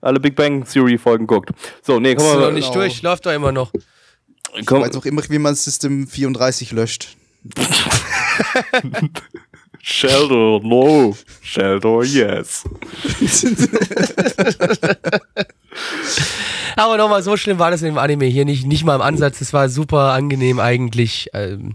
[0.00, 1.50] alle Big Bang Theory Folgen guckt.
[1.82, 2.52] So, nee, Ist komm noch mal.
[2.52, 2.78] nicht Genau.
[2.84, 3.72] durch, läuft doch immer noch.
[4.54, 7.16] Ich Komm, weiß auch immer, wie man System 34 löscht.
[9.84, 11.16] Sheldon, no.
[11.40, 12.62] Sheldon, yes.
[16.76, 19.40] Aber nochmal, so schlimm war das im Anime hier nicht, nicht mal im Ansatz.
[19.40, 21.28] Es war super angenehm eigentlich.
[21.32, 21.74] Ähm,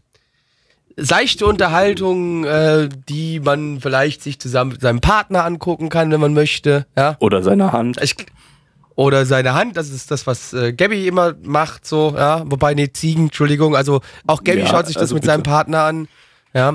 [0.97, 6.33] seichte Unterhaltung, äh, die man vielleicht sich zusammen mit seinem Partner angucken kann, wenn man
[6.33, 6.85] möchte.
[6.97, 7.15] Ja.
[7.19, 8.01] Oder seine Hand.
[8.01, 8.15] Ich,
[8.95, 12.43] oder seine Hand, das ist das, was äh, Gabby immer macht, so, ja.
[12.49, 13.75] Wobei, nee, Ziegen, Entschuldigung.
[13.75, 15.33] Also auch Gabby Ja, schaut sich das also mit bitte.
[15.33, 16.07] seinem Partner an.
[16.53, 16.73] Ja.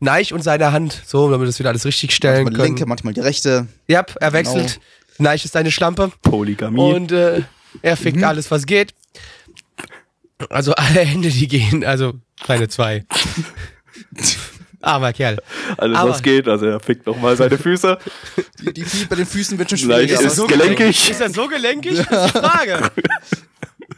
[0.00, 2.66] Neich und seine Hand, so, damit wir das wieder alles richtig stellen Manchmal die können.
[2.76, 3.66] linke, manchmal die rechte.
[3.86, 4.80] Ja, er wechselt.
[5.18, 6.10] Neich ist seine Schlampe.
[6.22, 6.80] Polygamie.
[6.94, 7.42] Und äh,
[7.82, 8.24] er fickt Mhm.
[8.24, 8.94] alles, was geht.
[10.48, 12.14] Also alle Hände, die gehen, also
[12.46, 13.04] keine zwei.
[14.80, 15.38] Armer Kerl.
[15.76, 16.46] Alles, aber- was geht.
[16.48, 17.98] Also, er fickt nochmal seine Füße.
[18.60, 20.26] Die, die Flieh bei den Füßen wird schon Leicht schwieriger.
[20.32, 21.10] ist aber- gelenkig.
[21.10, 21.96] Ist er so gelenkig?
[22.08, 22.90] Das ist die Frage.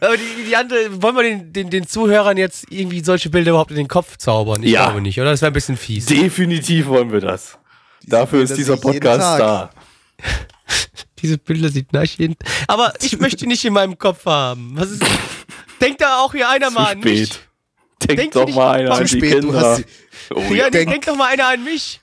[0.00, 3.70] Aber die, die andere, wollen wir den, den, den Zuhörern jetzt irgendwie solche Bilder überhaupt
[3.72, 4.62] in den Kopf zaubern?
[4.62, 4.84] Ich Ja.
[4.86, 5.30] glaube nicht, oder?
[5.32, 6.06] Das wäre ein bisschen fies.
[6.06, 7.58] Definitiv wollen wir das.
[8.06, 9.70] Dafür ist dieser Podcast da.
[11.18, 12.34] Diese Bilder sieht nach hin.
[12.66, 14.72] Aber ich möchte die nicht in meinem Kopf haben.
[14.76, 15.04] Was ist.
[15.82, 17.26] Denkt da auch hier einer Zu mal an mich?
[17.26, 17.40] spät.
[18.02, 19.60] Denkt Denkt doch mal einer an die spät, Kinder.
[19.60, 19.84] hast
[20.34, 22.00] Oh, Ja, Denk- denkt doch mal einer an mich.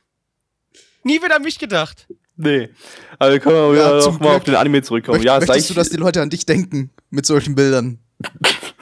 [1.03, 2.07] Nie wird an mich gedacht.
[2.35, 2.69] Nee.
[3.17, 5.17] Also können wir Ja, noch mal auf den Anime zurückkommen.
[5.17, 7.99] Möcht, ja, möchtest seicht, du, dass die Leute an dich denken mit solchen Bildern?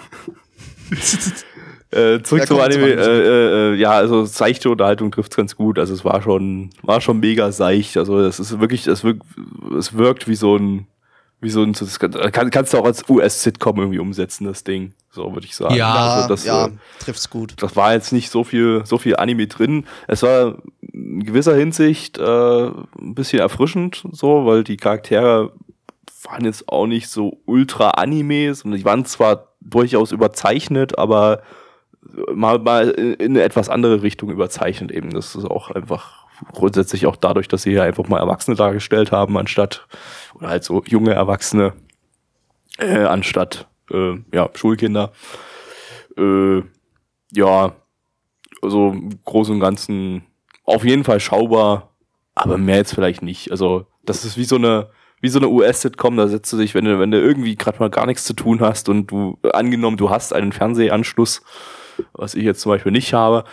[1.92, 2.84] äh, zurück Ja, zum Anime.
[2.84, 3.02] Anime.
[3.02, 5.80] Äh, äh, ja, also seichte Unterhaltung trifft ganz gut.
[5.80, 7.96] Also es war schon, war schon mega seicht.
[7.98, 9.24] Also es ist wirklich, es wirkt,
[9.78, 10.88] es wirkt wie so ein,
[11.42, 14.94] wie so ein, das kann, kann- kannst du auch als US-Sitcom irgendwie umsetzen, das Ding.
[15.12, 15.76] So würde ich sagen.
[15.76, 17.54] Ja, also das, ja, äh, trifft's gut.
[17.62, 19.86] das war jetzt nicht so viel, so viel Anime drin.
[20.08, 20.58] Es war
[20.92, 25.54] in gewisser Hinsicht äh, ein bisschen erfrischend, so, weil die Charaktere
[26.24, 31.42] waren jetzt auch nicht so ultra Animes und die waren zwar durchaus überzeichnet, aber
[32.34, 35.12] mal, mal in in eine etwas andere Richtung überzeichnet eben.
[35.12, 39.38] Das ist auch einfach grundsätzlich auch dadurch, dass sie hier einfach mal Erwachsene dargestellt haben,
[39.38, 39.88] anstatt,
[40.36, 41.74] oder halt so junge Erwachsene,
[42.78, 45.12] äh, anstatt, äh, ja, Schulkinder.
[46.18, 46.62] Äh,
[47.32, 47.74] ja,
[48.62, 50.26] also im Großen und Ganzen
[50.66, 51.96] auf jeden Fall schaubar,
[52.34, 53.52] aber mehr jetzt vielleicht nicht.
[53.52, 54.90] Also, das ist wie so eine,
[55.22, 57.90] wie so eine US-Sitcom, da setzt du dich, wenn du, wenn du irgendwie gerade mal
[57.90, 61.42] gar nichts zu tun hast und du, angenommen, du hast einen Fernsehanschluss,
[62.14, 63.44] was ich jetzt zum Beispiel nicht habe,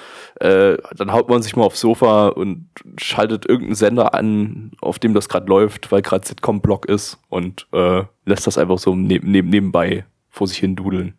[0.41, 2.69] äh, dann haut man sich mal aufs Sofa und
[2.99, 8.03] schaltet irgendeinen Sender an, auf dem das gerade läuft, weil gerade Sitcom-Block ist und äh,
[8.25, 11.15] lässt das einfach so neb neb nebenbei vor sich hin dudeln.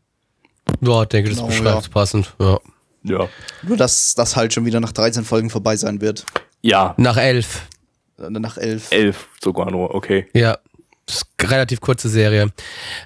[0.82, 1.90] Ja, ich denke, das Genau, beschreibt ja.
[1.92, 2.34] passend.
[2.40, 2.60] Ja.
[3.04, 3.28] Ja.
[3.64, 6.26] Nur, dass das halt schon wieder nach 13 Folgen vorbei sein wird.
[6.62, 7.68] Ja, Nach elf.
[8.18, 8.92] Äh, Nach 11.
[8.92, 10.28] elf sogar nur, okay.
[10.34, 10.58] Ja.
[11.06, 12.52] Das ist eine relativ kurze Serie.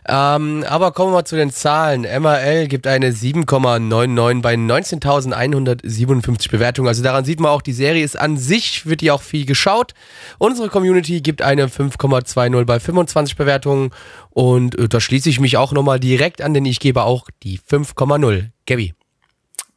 [0.07, 2.01] Ähm, aber kommen wir mal zu den Zahlen.
[2.01, 6.87] MRL gibt eine 7,99 bei 19.157 Bewertungen.
[6.87, 9.93] Also daran sieht man auch, die Serie ist an sich, wird die auch viel geschaut.
[10.37, 13.89] Unsere Community gibt eine 5,20 bei 25 Bewertungen.
[14.29, 17.59] Und äh, da schließe ich mich auch nochmal direkt an, denn ich gebe auch die
[17.59, 18.49] 5,0.
[18.67, 18.93] Gabby.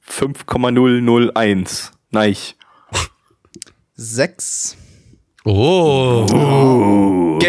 [0.03, 1.93] 5,001.
[2.11, 2.57] Neich.
[3.95, 4.77] 6.
[5.45, 6.27] Oh.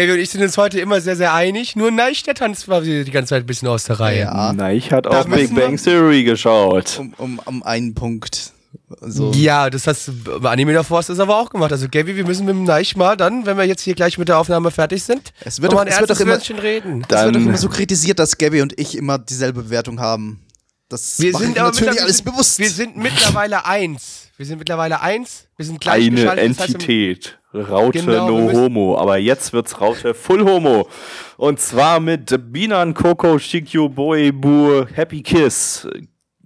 [0.06, 1.76] Gabby und ich sind uns heute immer sehr, sehr einig.
[1.76, 4.20] Nur Neich, der tanzt war die ganze Zeit ein bisschen aus der Reihe.
[4.20, 4.52] Ja.
[4.52, 6.98] Neich hat Da auch Big Bang Theory geschaut.
[6.98, 8.52] Um, um, um einen Punkt.
[9.00, 9.32] So.
[9.32, 11.72] Ja, das hast du bei Anime davor hast du das aber auch gemacht.
[11.72, 14.28] Also Gaby, wir müssen mit dem Neich mal dann, wenn wir jetzt hier gleich mit
[14.28, 17.02] der Aufnahme fertig sind, Es wird doch- mal ein es wird doch immer- reden.
[17.08, 20.40] Es wird doch immer so kritisiert, dass Gabby und ich immer dieselbe Bewertung haben.
[20.88, 22.58] Das Wir sind aber natürlich alles bewusst.
[22.58, 24.21] Wir sind mittlerweile eins.
[24.36, 25.48] Wir sind mittlerweile eins.
[25.56, 26.50] Wir sind Eine gleichgeschaltet.
[26.50, 27.38] Das heißt, Entität.
[27.54, 28.96] Raute Genau, no homo.
[28.98, 30.88] Aber jetzt wird's Raute full homo.
[31.36, 35.86] Und zwar mit Binan Coco Shikyu Boy Bu Happy Kiss.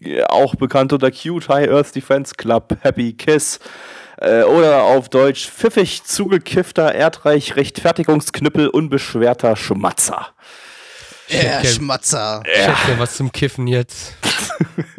[0.01, 3.61] Äh, Auch bekannt unter Cute High Earth Defense Club Happy Kiss.
[4.19, 10.29] Äh, oder auf Deutsch pfiffig zugekiffter Erdreich Rechtfertigungsknüppel unbeschwerter Schmatzer.
[11.29, 11.67] Ja, Okay.
[11.67, 12.43] Schmatzer.
[12.45, 14.15] Ich hätte gern was zum Kiffen jetzt.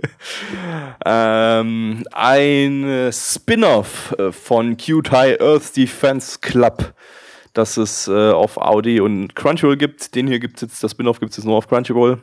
[1.06, 6.94] ähm, ein Spin-off äh, von Cute High Earth Defense Club,
[7.54, 10.16] das es äh, auf Audi und Crunchyroll gibt.
[10.16, 12.20] Den hier gibt es jetzt, das Spin-off gibt es nur auf Crunchyroll.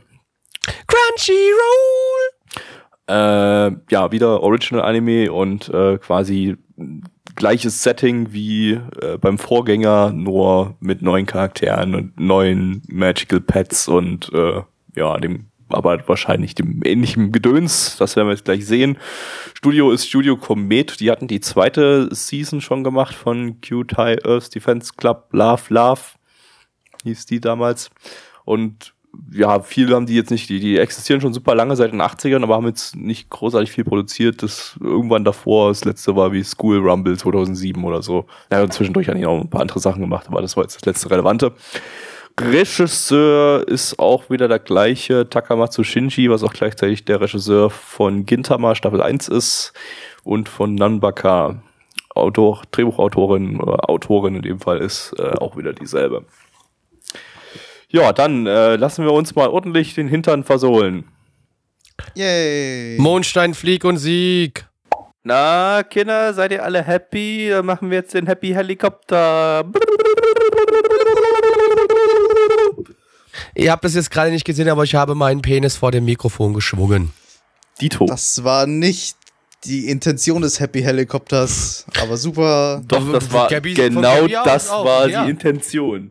[0.86, 2.34] Crunchyroll!
[3.06, 6.56] Äh, ja, wieder Original Anime und äh, quasi
[7.36, 14.30] gleiches Setting wie äh, beim Vorgänger, nur mit neuen Charakteren und neuen Magical Pets und
[14.32, 14.62] äh,
[14.96, 17.96] ja, dem aber wahrscheinlich dem ähnlichen Gedöns.
[17.98, 18.98] Das werden wir jetzt gleich sehen.
[19.54, 21.00] Studio ist Studio Comet.
[21.00, 23.56] Die hatten die zweite Season schon gemacht von
[23.96, 25.28] High Earth Defense Club.
[25.32, 26.00] Love, Love
[27.04, 27.90] hieß die damals.
[28.44, 28.93] Und
[29.32, 32.42] ja, viele haben die jetzt nicht, die, die existieren schon super lange seit den 80ern,
[32.42, 34.42] aber haben jetzt nicht großartig viel produziert.
[34.42, 38.26] Das irgendwann davor, das letzte war wie School Rumble 2007 oder so.
[38.50, 40.76] Ja, und zwischendurch haben die auch ein paar andere Sachen gemacht, aber das war jetzt
[40.76, 41.52] das letzte Relevante.
[42.40, 48.74] Regisseur ist auch wieder der gleiche, Takamatsu Shinji, was auch gleichzeitig der Regisseur von Gintama
[48.74, 49.72] Staffel 1 ist
[50.24, 51.62] und von Nanbaka.
[52.14, 56.24] Autor, Drehbuchautorin oder Autorin in dem Fall ist äh, auch wieder dieselbe.
[57.94, 61.04] Ja, dann äh, lassen wir uns mal ordentlich den Hintern versohlen.
[62.16, 62.98] Yay.
[62.98, 64.66] Mondstein, Flieg und Sieg.
[65.22, 67.46] Na, Kinder, seid ihr alle happy?
[67.50, 69.64] Dann machen wir jetzt den Happy Helikopter.
[73.54, 76.52] Ihr habt das jetzt gerade nicht gesehen, aber ich habe meinen Penis vor dem Mikrofon
[76.52, 77.12] geschwungen.
[77.80, 78.06] Dito.
[78.06, 79.16] Das war nicht
[79.66, 82.82] die Intention des Happy Helikopters, aber super.
[82.88, 85.24] Doch, das war genau das war ja.
[85.24, 86.10] die Intention.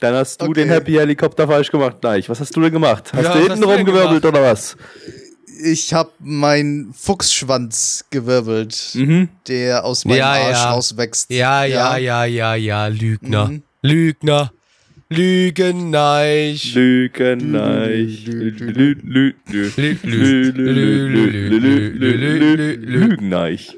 [0.00, 0.62] Dann hast du okay.
[0.62, 2.28] den Happy Helikopter falsch gemacht gleich.
[2.28, 3.12] Was hast du denn gemacht?
[3.12, 4.76] Hast ja, du hinten rumgewirbelt oder was?
[5.62, 9.28] Ich habe meinen Fuchsschwanz gewirbelt, mhm.
[9.46, 10.70] der aus meinem ja, Arsch ja.
[10.70, 11.30] rauswächst.
[11.30, 13.48] Ja, ja, ja, ja, ja, Lügner.
[13.48, 13.62] Mhm.
[13.82, 14.52] Lügner.
[15.10, 16.72] Lügenneich.
[16.72, 18.26] Lügenneich.
[22.86, 23.76] Lügenneich.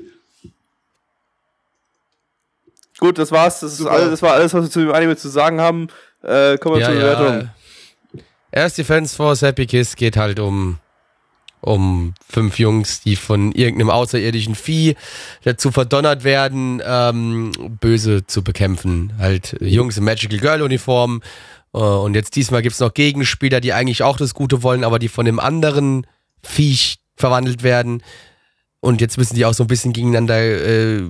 [2.98, 3.58] Gut, das war's.
[3.58, 5.88] Das, ist alles, das war alles, was wir zu dem Anime zu sagen haben.
[6.22, 7.00] Äh, kommen wir Ja, zur ja.
[7.00, 7.50] Bewertung.
[8.50, 10.78] Erst Defense Force Happy Kiss geht halt um,
[11.60, 14.94] um fünf Jungs, die von irgendeinem außerirdischen Vieh
[15.42, 19.14] dazu verdonnert werden, ähm, böse zu bekämpfen.
[19.18, 21.22] Halt Jungs in Magical Girl Uniform.
[21.72, 25.08] Äh, und jetzt diesmal gibt's noch Gegenspieler, die eigentlich auch das Gute wollen, aber die
[25.08, 26.06] von dem anderen
[26.42, 28.02] Viech verwandelt werden.
[28.80, 31.02] Und jetzt müssen die auch so ein bisschen gegeneinander äh,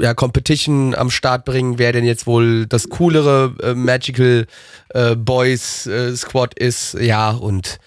[0.00, 4.46] ja, Competition am Start bringen, wer denn jetzt wohl das coolere äh, Magical
[4.90, 6.94] äh, Boys äh, Squad ist.
[6.94, 7.78] Ja, und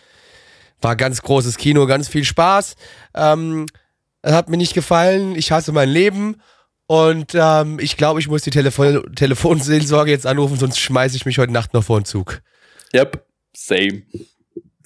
[0.82, 2.76] war ganz großes Kino, ganz viel Spaß.
[3.16, 3.66] Ähm,
[4.24, 5.36] hat mir nicht gefallen.
[5.36, 6.42] Ich hasse mein Leben.
[6.88, 11.38] Und ähm, ich glaube, ich muss die Telefon Telefonseelsorge jetzt anrufen, sonst schmeiße ich mich
[11.38, 12.42] heute Nacht noch vor den Zug.
[12.94, 14.04] Yep, same.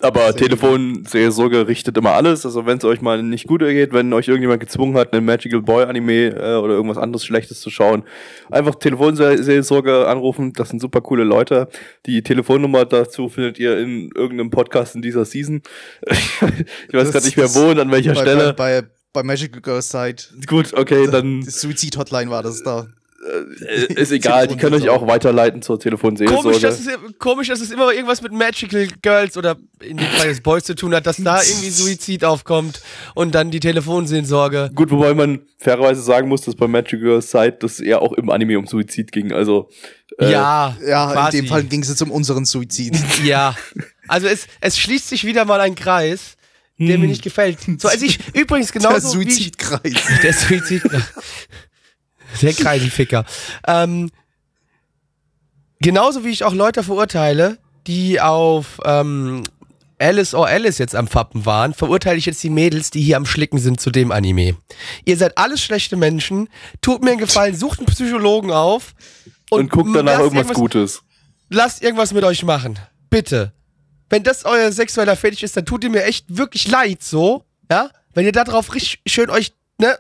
[0.01, 2.45] Aber Telefonseelsorge richtet immer alles.
[2.45, 5.61] Also wenn es euch mal nicht gut geht, wenn euch irgendjemand gezwungen hat, einen Magical
[5.61, 8.03] Boy Anime äh, oder irgendwas anderes Schlechtes zu schauen,
[8.49, 10.53] einfach Telefonseelsorge anrufen.
[10.53, 11.67] Das sind super coole Leute.
[12.05, 15.61] Die Telefonnummer dazu findet ihr in irgendeinem Podcast in dieser Season.
[16.07, 18.53] ich weiß gerade nicht mehr wo und an welcher bei, Stelle.
[18.53, 20.23] Bei, bei, bei Magical Girls Side.
[20.47, 22.87] Gut, okay, dann Die Suizid-Hotline war das da.
[23.23, 24.47] Äh, ist egal.
[24.47, 26.41] Die können euch auch weiterleiten zur Telefonseelsorge.
[26.43, 26.87] Komisch dass, es,
[27.19, 30.75] komisch, dass es immer irgendwas mit Magical Girls oder in dem Fall des Boys zu
[30.75, 32.81] tun hat, dass da irgendwie Suizid aufkommt
[33.13, 34.71] und dann die Telefonseelsorge.
[34.73, 38.29] Gut, wobei man fairerweise sagen muss, dass bei Magic Girls Side das eher auch im
[38.29, 39.31] Anime um Suizid ging.
[39.31, 39.69] Also
[40.17, 41.37] äh, ja, Ja, quasi.
[41.37, 42.95] in dem Fall ging es jetzt um unseren Suizid.
[43.23, 43.55] Ja.
[44.07, 46.35] Also es, es schließt sich wieder mal ein Kreis,
[46.77, 47.59] der mir nicht gefällt.
[47.77, 49.93] So, also ich übrigens Der genauso wie ich, Suizidkreis.
[50.23, 50.81] der Suizid.
[52.41, 53.25] Der Kreisenficker.
[53.67, 54.09] Ähm,
[55.79, 57.57] genauso wie ich auch Leute verurteile,
[57.87, 59.43] die auf ähm,
[59.99, 63.25] Alice or Alice jetzt am Fappen waren, verurteile ich jetzt die Mädels, die hier am
[63.25, 64.57] Schlicken sind zu dem Anime.
[65.05, 66.49] Ihr seid alles schlechte Menschen.
[66.81, 68.93] Tut mir einen Gefallen, sucht einen Psychologen auf
[69.49, 71.03] und, guckt danach lasst irgendwas Gutes.
[71.49, 72.79] lasst irgendwas mit euch machen.
[73.09, 73.53] Bitte.
[74.09, 77.45] Wenn das euer sexueller Fetisch ist, dann tut ihr mir echt wirklich leid, so.
[77.69, 77.89] Ja?
[78.13, 79.97] Wenn ihr darauf richtig schön euch, ne,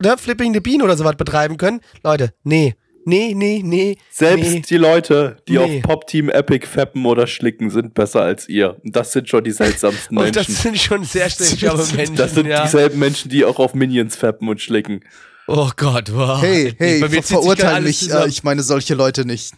[0.00, 1.82] ne, Flipping the Bean oder sowas betreiben könnt.
[2.02, 2.74] Leute, nee.
[3.04, 3.96] Nee, nee, nee.
[4.10, 4.60] Selbst nee.
[4.68, 5.78] die Leute, die Nee.
[5.78, 8.76] auf Pop Team Epic fappen oder schlicken, sind besser als ihr.
[8.84, 10.62] Und das sind schon die seltsamsten Und das Menschen.
[10.62, 12.16] sind schon sehr seltsame Menschen.
[12.16, 12.64] Das sind ja.
[12.64, 15.00] dieselben Menschen, die auch auf Minions fappen und schlicken.
[15.46, 16.42] Oh Gott, wow.
[16.42, 18.12] Hey, hey, Bei mir ver zieht sich gerade verurteil alles mich.
[18.12, 19.54] Äh, ich meine solche Leute nicht.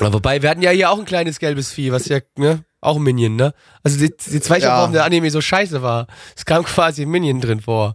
[0.00, 2.96] Ja, Wobei, wir hatten ja hier auch ein kleines gelbes Vieh, was ja, ne, auch
[2.96, 3.54] ein Minion, ne?
[3.84, 4.78] Also die, die zweite Ja.
[4.78, 6.08] warum der Anime so scheiße war.
[6.36, 7.94] Es kam quasi ein Minion drin vor.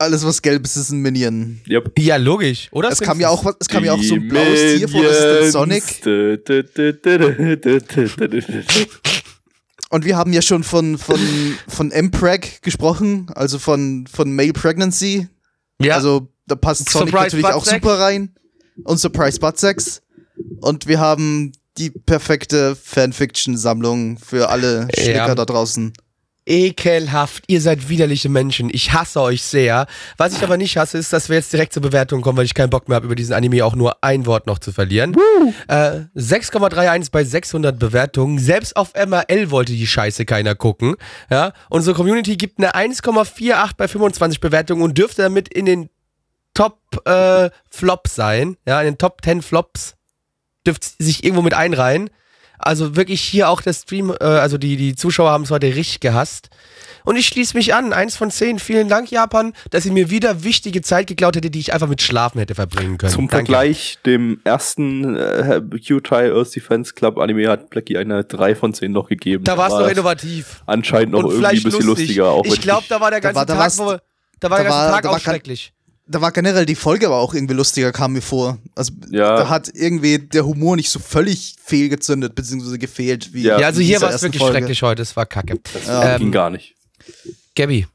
[0.00, 1.60] Alles, was gelb ist, ist ein Minion.
[1.68, 1.98] Yep.
[1.98, 2.88] Ja, logisch, oder?
[2.90, 5.22] Es kam ja auch, es kam ja auch so ein blaues Tier vor, das ist
[5.22, 5.82] der Sonic.
[9.90, 11.18] Und wir haben ja schon von, von,
[11.66, 15.28] von MPreg gesprochen, also von, von Male Pregnancy.
[15.80, 18.34] Ja, Also da passt Sonic Surprise natürlich auch super rein.
[18.84, 20.02] Und Surprise Butt Sex.
[20.60, 25.02] Und wir haben die perfekte Fanfiction-Sammlung für alle Ja.
[25.02, 25.92] Schnicker da draußen.
[26.48, 27.44] Ekelhaft.
[27.46, 28.70] Ihr seid widerliche Menschen.
[28.72, 29.86] Ich hasse euch sehr.
[30.16, 32.54] Was ich aber nicht hasse, ist, dass wir jetzt direkt zur Bewertung kommen, weil ich
[32.54, 35.14] keinen Bock mehr habe, über diesen Anime auch nur ein Wort noch zu verlieren.
[35.68, 38.38] Äh, 6,31 bei 600 Bewertungen.
[38.38, 40.96] Selbst auf MRL wollte die Scheiße keiner gucken.
[41.30, 45.90] Ja, unsere Community gibt eine 1,48 bei 25 Bewertungen und dürfte damit in den
[46.54, 48.56] Top äh, Flop sein.
[48.66, 49.94] Ja, in den Top 10 Flops
[50.66, 52.10] dürfte sich irgendwo mit einreihen.
[52.58, 56.00] Also wirklich hier auch der Stream, äh, also die, die Zuschauer haben es heute richtig
[56.00, 56.48] gehasst.
[57.04, 57.92] Und ich schließe mich an.
[57.94, 58.58] Eins von zehn.
[58.58, 62.02] Vielen Dank, Japan, dass ihr mir wieder wichtige Zeit geklaut hätte, die ich einfach mit
[62.02, 63.12] Schlafen hätte verbringen können.
[63.12, 63.46] Zum Danke.
[63.46, 68.92] Vergleich, dem ersten äh, Q-Tie Earth Defense Club Anime hat Blackie eine 3 von 10
[68.92, 69.44] noch gegeben.
[69.44, 70.62] Da war es noch innovativ.
[70.66, 72.08] Anscheinend noch und irgendwie ein bisschen lustig.
[72.08, 72.26] lustiger.
[72.28, 73.96] Auch ich glaube, da war der Da ganze war- da Tag, wo,
[74.40, 75.72] da war der da ganze war- Tag da auch schrecklich.
[76.10, 78.58] Da war generell die Folge aber auch irgendwie lustiger, kam mir vor.
[78.74, 79.36] Also Ja.
[79.36, 83.34] da hat irgendwie der Humor nicht so völlig fehlgezündet, beziehungsweise gefehlt.
[83.34, 84.56] Wie Ja, Ja, also hier war es wirklich Folge.
[84.58, 85.02] schrecklich heute.
[85.02, 85.60] Es war kacke.
[85.74, 86.74] das Ähm, ging gar nicht.
[87.54, 87.86] Gabby,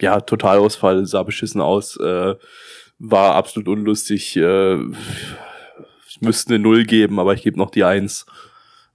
[0.00, 2.34] Ja, Totalausfall, sah beschissen aus, äh,
[3.00, 4.36] war absolut unlustig.
[4.36, 4.76] Äh,
[6.08, 8.24] ich müsste eine Null geben, aber ich gebe noch die Eins.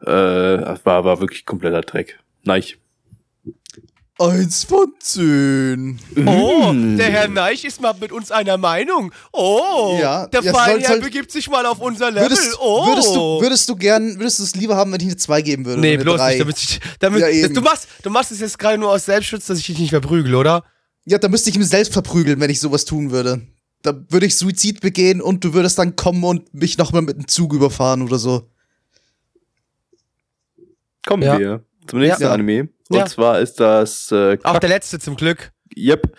[0.02, 2.20] Äh, war, war wirklich kompletter Dreck.
[2.44, 2.64] Nein.
[4.30, 6.00] Eins von zehn.
[6.26, 9.12] Oh, der Herr Neich ist mal mit uns einer Meinung.
[9.32, 12.30] Oh, Ja, der ja, Herr soll- begibt sich mal auf unser Level.
[12.30, 12.88] Würdest, oh.
[12.88, 15.66] würdest du, würdest du gern, würdest du es lieber haben, wenn ich eine 2 geben
[15.66, 15.82] würde?
[15.82, 16.32] Nee, bloß drei?
[16.36, 16.42] nicht.
[16.42, 19.60] Damit ich, damit, Ja, du, machst, du machst es jetzt gerade nur aus Selbstschutz, dass
[19.60, 20.64] ich dich nicht verprügel, oder?
[21.06, 23.42] Ja, da müsste ich mich selbst verprügeln, wenn ich sowas tun würde.
[23.82, 27.28] Da würde ich Suizid begehen und du würdest dann kommen und mich nochmal mit dem
[27.28, 28.48] Zug überfahren oder so.
[31.06, 31.38] Kommen Ja.
[31.38, 32.32] wir zum nächsten Ja.
[32.32, 32.70] Anime.
[32.94, 33.06] Und Ja.
[33.08, 35.52] zwar ist das äh, Auch der letzte zum Glück.
[35.76, 36.16] yep,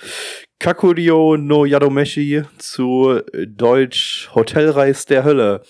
[0.58, 5.62] Kakurio no Yadomeshi zu Deutsch Hotelreis der Hölle.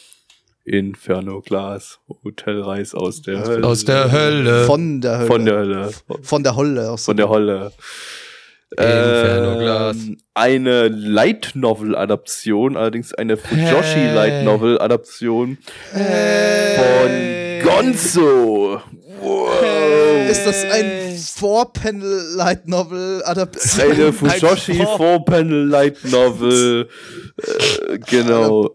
[0.67, 1.99] Inferno Glas.
[2.25, 3.67] Hotelreis aus der Hölle.
[3.67, 4.65] Aus der Hölle.
[4.65, 5.27] Von der Hölle.
[5.27, 5.91] Von der Hölle.
[6.23, 6.91] Von der Holle.
[6.91, 7.73] Aus Von der Hölle.
[8.71, 9.97] Inferno Glas.
[9.97, 14.15] Ähm, eine Light Novel Adaption, allerdings eine Fujoshi Hey.
[14.15, 15.59] Light Novel Adaption
[15.93, 18.81] von Gonzo.
[19.25, 20.31] Wow.
[20.31, 23.91] Ist das ein Four-Panel Light Novel Adaption?
[23.93, 26.89] Eine Fujoshi Four- Panel Light Novel.
[27.39, 28.71] Äh, genau.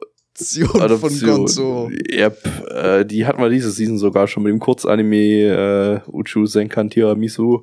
[0.75, 1.89] Adaption von Gonzo.
[2.11, 2.71] Yep.
[2.71, 7.61] Äh, die hatten wir diese Season sogar schon mit dem Kurzanime äh, Uchu Senkan Tiramisu.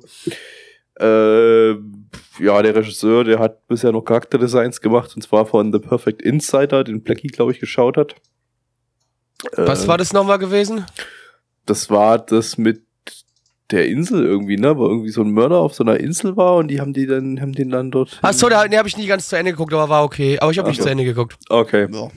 [0.99, 6.21] Äh, ja, der Regisseur, der hat bisher noch Charakterdesigns gemacht und zwar von The Perfect
[6.21, 8.15] Insider, den Blackie, glaube ich, geschaut hat.
[9.55, 10.85] Was Äh, war das nochmal gewesen?
[11.67, 12.81] Das war das mit
[13.69, 14.77] der Insel irgendwie, ne?
[14.77, 17.39] Wo irgendwie so ein Mörder auf so einer Insel war und die haben die dann,
[17.41, 18.17] haben den dann dort.
[18.21, 20.39] Achso, da nee, habe ich nie ganz zu Ende geguckt, aber war okay.
[20.39, 20.87] Aber ich habe nicht Ach so.
[20.87, 21.37] zu Ende geguckt.
[21.49, 21.87] Okay.
[21.91, 22.09] Ja.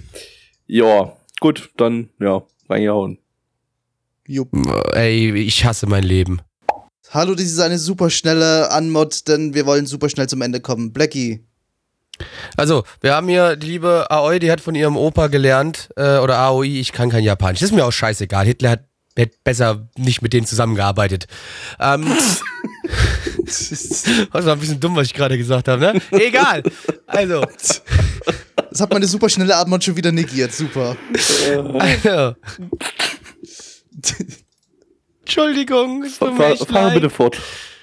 [0.66, 3.18] Ja, gut, dann, ja, reingehauen.
[4.28, 4.50] Jupp.
[4.94, 6.40] Ey, ich hasse mein Leben.
[7.10, 10.92] Hallo, dies ist eine super schnelle Anmod, denn wir wollen super schnell zum Ende kommen.
[10.92, 11.44] Blackie.
[12.56, 16.38] Also, wir haben hier die liebe Aoi, die hat von ihrem Opa gelernt, äh, oder
[16.38, 17.58] Aoi, ich kann kein Japanisch.
[17.58, 18.46] Das ist mir auch scheißegal.
[18.46, 18.84] Hitler hat,
[19.20, 21.26] hätte besser nicht mit denen zusammengearbeitet.
[21.78, 22.06] Ähm,
[23.44, 26.00] das war ein bisschen dumm, was ich gerade gesagt habe, ne?
[26.10, 26.62] Egal.
[27.06, 27.44] Also,
[28.70, 30.52] Das hat meine super schnelle Anmod schon wieder negiert.
[30.52, 30.96] Super.
[31.78, 32.34] also.
[35.20, 37.36] Entschuldigung, Fahr, fahr bitte fort.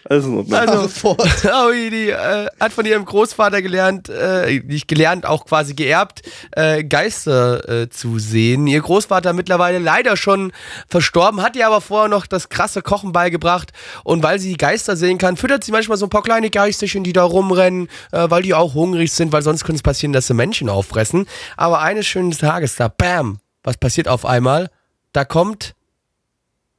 [0.09, 0.57] Alles in Ordnung.
[0.57, 1.17] Also-.
[1.51, 6.83] Aoi, die äh, hat von ihrem Großvater gelernt, äh, nicht gelernt, auch quasi geerbt, äh,
[6.83, 8.67] Geister äh, zu sehen.
[8.67, 10.53] Ihr Großvater mittlerweile leider schon
[10.87, 13.73] verstorben, hat ihr aber vorher noch das krasse Kochen beigebracht.
[14.05, 17.13] Und weil sie Geister sehen kann, füttert sie manchmal so ein paar kleine Geisterchen, die
[17.13, 20.33] da rumrennen, äh, weil die auch hungrig sind, weil sonst könnte es passieren, dass sie
[20.33, 21.27] Menschen auffressen.
[21.57, 24.69] Aber eines schönen Tages da, bam, was passiert auf einmal?
[25.11, 25.75] Da kommt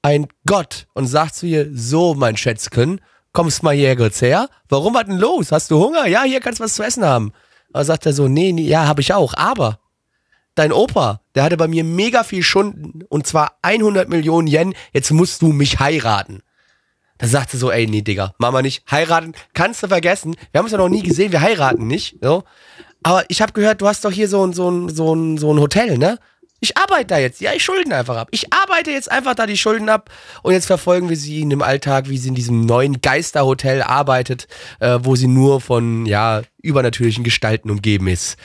[0.01, 3.01] ein Gott und sagt zu ihr, so mein Schätzchen,
[3.33, 4.49] kommst mal hier kurz her.
[4.68, 5.53] Warum was denn los?
[5.53, 6.07] Hast du Hunger?
[6.07, 7.33] Ja, hier kannst du was zu essen haben.
[7.72, 9.79] Da sagt er so, nee, nee ja, habe ich auch, aber
[10.55, 15.11] dein Opa, der hatte bei mir mega viel Stunden und zwar 100 Millionen Yen, jetzt
[15.11, 16.43] musst du mich heiraten.
[17.18, 20.37] Da sagt sie so, ey, nee, Digga, Mama nicht, heiraten kannst du vergessen.
[20.51, 22.45] Wir haben uns ja noch nie gesehen, wir heiraten nicht, so.
[23.03, 25.53] Aber ich habe gehört, du hast doch hier so ein, so ein, so ein, so
[25.53, 26.18] ein Hotel, ne?
[26.61, 27.40] Ich arbeite da jetzt.
[27.40, 28.28] Ja, ich Schulden einfach ab.
[28.32, 30.11] Ich arbeite jetzt einfach da die Schulden ab
[30.42, 34.48] und jetzt verfolgen wir sie in dem Alltag, wie sie in diesem neuen Geisterhotel arbeitet,
[34.80, 38.36] äh, wo sie nur von, ja, übernatürlichen Gestalten umgeben ist.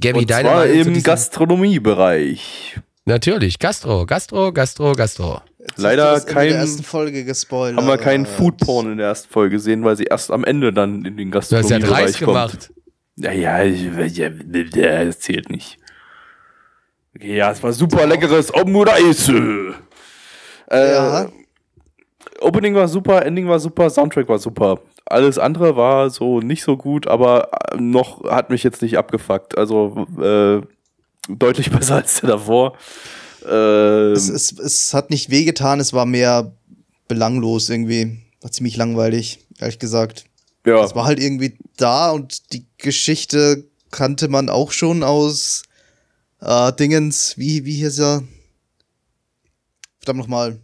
[0.00, 2.76] Gabby, Und deine zwar im Gastronomiebereich.
[3.06, 5.40] Natürlich, Gastro, Gastro, Gastro, Gastro.
[5.58, 7.78] Jetzt Leider kein- der ersten Folge gespoilert.
[7.78, 11.04] Haben wir keinen Foodporn in der ersten Folge gesehen, weil sie erst am Ende dann
[11.04, 12.26] in den Du hast ja Gastronomiebereich Reis kommt.
[12.26, 12.70] gemacht.
[13.16, 14.28] Ja, ja, ich- ja,
[14.74, 15.78] ja, das zählt nicht.
[17.16, 19.74] Okay, ja, es war super leckeres Omuraise.
[20.70, 21.28] Äh, Ja.
[22.40, 24.80] Opening war super, Ending war super, Soundtrack war super.
[25.06, 29.56] Alles andere war so nicht so gut, aber äh, noch hat mich jetzt nicht abgefuckt.
[29.56, 30.60] Also äh,
[31.28, 32.76] deutlich besser als der davor.
[33.46, 36.52] Äh, Es, es, es hat nicht wehgetan, es war mehr
[37.08, 38.18] belanglos irgendwie.
[38.40, 40.24] War ziemlich langweilig, ehrlich gesagt.
[40.66, 45.62] ja, Es war halt irgendwie da und die Geschichte kannte man auch schon aus
[46.44, 48.22] äh, Dingens, wie, wie hieß er?
[50.00, 50.58] Verdammt nochmal.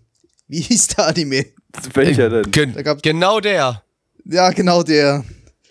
[0.48, 1.46] Wie hieß der Anime?
[1.94, 2.50] welcher denn?
[2.50, 3.82] Gen Da genau der.
[4.24, 5.24] Ja, genau der.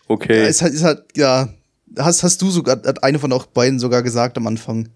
[0.07, 0.39] Okay.
[0.43, 1.49] Ja, ist halt, ist halt, ja.
[1.97, 4.89] Hast, hast du sogar, hat eine von auch beiden sogar gesagt am Anfang,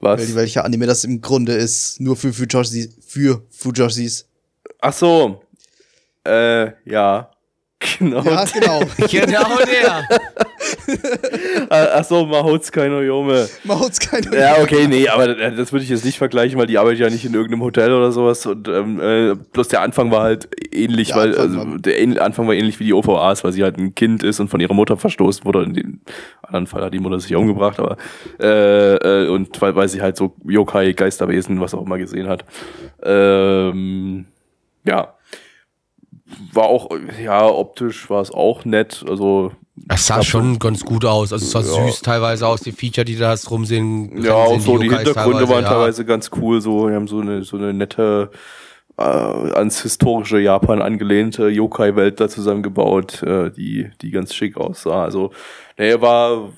[0.00, 0.20] Was?
[0.20, 2.00] wel- welcher Anime das im Grunde ist.
[2.00, 2.96] Nur für Fujoshis.
[3.06, 4.26] Für Fujoshis.
[4.80, 5.42] Ach so.
[6.26, 7.28] Äh, ja.
[7.98, 8.22] Genau.
[8.22, 8.80] Ja, genau.
[9.10, 10.08] Genau der.
[11.74, 13.48] Ach so, Mahotsukai no Yome.
[13.64, 16.76] Macht's keine Ja, okay, nee, aber äh, das würde ich jetzt nicht vergleichen, weil die
[16.76, 18.44] arbeitet ja nicht in irgendeinem Hotel oder sowas.
[18.44, 22.46] Und ähm, äh, bloß der Anfang war halt ähnlich, Der weil Anfang also, der Anfang
[22.46, 24.98] war ähnlich wie die OVAs, weil sie halt ein Kind ist und von ihrer Mutter
[24.98, 25.62] verstoßen wurde.
[25.62, 26.00] In dem
[26.42, 27.96] anderen Fall hat die Mutter sich umgebracht, aber
[28.38, 32.44] äh, äh, und weil, weil sie halt so Yokai, Geisterwesen, was auch immer gesehen hat.
[33.02, 34.26] Ähm,
[34.84, 35.14] ja.
[36.52, 36.90] War auch,
[37.22, 39.04] ja, optisch war es auch nett.
[39.08, 41.32] Also Das sah schon ganz gut aus.
[41.32, 41.86] Also es sah Ja.
[41.86, 44.22] süß teilweise aus, die Feature, die da hast rumsehen.
[44.22, 45.70] Ja, sehen so die Hintergründe waren ja.
[45.70, 46.60] teilweise ganz cool.
[46.60, 48.30] So, wir haben so eine so eine nette
[48.98, 55.04] äh, ans historische Japan angelehnte Yokai-Welt da zusammengebaut, äh, die die ganz schick aussah.
[55.04, 55.32] Also,
[55.78, 56.50] nee, war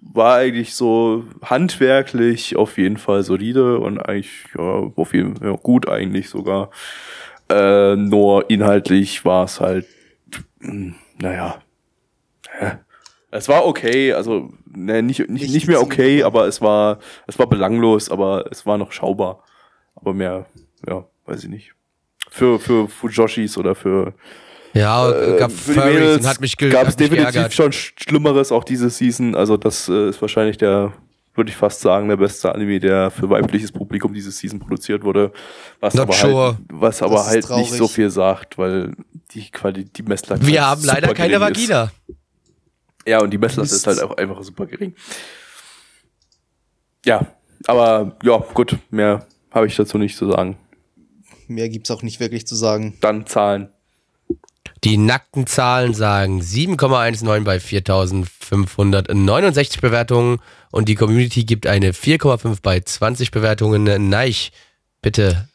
[0.00, 4.62] war eigentlich so handwerklich auf jeden Fall solide und eigentlich ja,
[4.94, 6.70] auf jeden ja, gut eigentlich sogar.
[7.50, 9.86] Äh, nur inhaltlich war es halt,
[10.60, 11.56] mh, naja?
[13.30, 17.38] Es war okay, also ne, nicht, nicht, Nicht nicht mehr okay, aber es war, es
[17.38, 19.42] war belanglos, aber es war noch schaubar.
[19.96, 20.46] Aber mehr,
[20.88, 21.72] ja, weiß ich nicht.
[22.30, 24.12] Für, für Fujoshis oder für,
[24.72, 27.52] Ja, äh, gab für die Furries Mädels und hat mich, gab es definitiv geärgert.
[27.54, 29.34] schon Sch- Schlimmeres auch diese Season.
[29.34, 30.92] Also das äh, ist wahrscheinlich der,
[31.34, 35.32] würde ich fast sagen, der beste Anime, der für weibliches Publikum diese Season produziert wurde.
[35.80, 36.44] Was Not aber sure.
[36.46, 37.64] halt, was aber halt traurig.
[37.70, 38.92] nicht so viel sagt, weil
[39.32, 41.58] die Quali die Messlatte Wir halt haben leider keine gering ist.
[43.06, 44.94] Ja, und die Messlatte ist halt auch einfach super gering.
[47.04, 47.26] Ja,
[47.66, 50.56] aber ja, gut, mehr habe ich dazu nicht zu sagen.
[51.46, 52.96] Mehr gibt's auch nicht wirklich zu sagen.
[53.00, 53.68] Dann Zahlen.
[54.84, 60.40] Die nackten Zahlen sagen 7,19 bei 4569 Bewertungen
[60.70, 64.10] und die Community gibt eine 4,5 bei 20 Bewertungen.
[64.10, 64.52] Neich,
[65.00, 65.48] bitte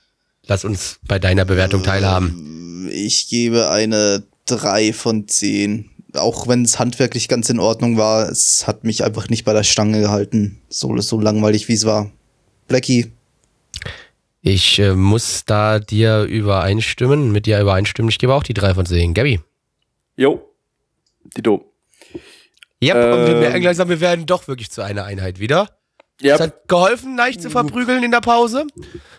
[0.47, 2.89] lass uns bei deiner Bewertung teilhaben.
[2.91, 5.91] Ich gebe eine 3 von 10.
[6.16, 9.64] Auch wenn es handwerklich ganz in Ordnung war, es hat mich einfach nicht bei der
[9.64, 10.60] Stange gehalten.
[10.70, 12.10] So, so langweilig wie es war.
[12.68, 13.12] Blackie,
[14.41, 18.10] Ich äh, muss da dir übereinstimmen, mit dir übereinstimmen.
[18.10, 19.14] Ich gebe auch die 3 von 10.
[19.14, 19.39] Gabby.
[20.16, 20.41] Jo.
[21.38, 21.72] Dito.
[22.82, 23.39] Ja, und wir Ähm.
[23.41, 25.70] merken langsam, wir werden doch wirklich zu einer Einheit wieder.
[26.22, 28.66] Ja, Es hat geholfen, leicht zu verprügeln in der Pause.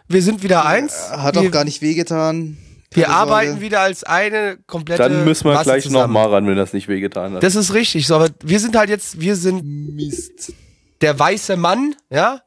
[0.08, 1.10] Wir sind wieder eins.
[1.10, 2.56] hat wir, auch gar nicht wehgetan.
[2.92, 3.32] Wir Keine Sorge.
[3.32, 5.02] arbeiten wieder als eine komplette.
[5.04, 6.12] dann müssen wir Masse gleich noch zusammen.
[6.12, 7.42] mal ran, wenn das nicht wehgetan hat.
[7.42, 10.52] Das ist richtig, so, aber wir sind halt jetzt, wir sind Mist.
[11.00, 12.42] der weiße Mann, ja.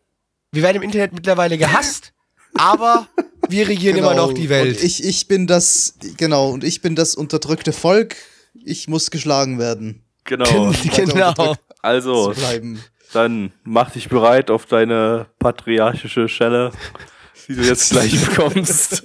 [0.52, 2.12] Wir werden im Internet mittlerweile gehasst,
[2.56, 3.08] aber
[3.48, 4.76] wir regieren immer noch die Welt.
[4.76, 4.80] Genau.
[4.82, 8.16] Und ich, ich bin das, genau, und ich bin das unterdrückte Volk.
[8.66, 10.04] Ich muss geschlagen werden.
[10.26, 10.46] genau.
[10.46, 10.68] genau.
[11.30, 11.60] unterdrückt.
[11.82, 12.34] Also,
[13.14, 16.72] dann mach dich bereit auf deine patriarchische Schelle,
[17.48, 19.04] die du jetzt gleich bekommst.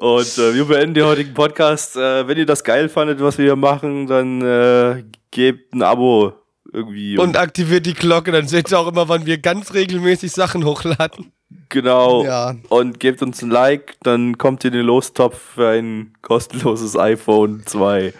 [0.00, 1.96] Und äh, wir beenden den heutigen Podcast.
[1.96, 6.32] Äh, wenn ihr das geil fandet, was wir hier machen, dann äh, gebt ein Abo
[6.72, 7.16] irgendwie.
[7.16, 11.32] Und aktiviert die Glocke, dann seht ihr auch immer, wann wir ganz regelmäßig Sachen hochladen.
[11.68, 12.24] genau.
[12.24, 12.56] Ja.
[12.68, 17.62] Und gebt uns ein Like, dann kommt ihr in den Lostopf für ein kostenloses iPhone
[17.64, 18.12] 2.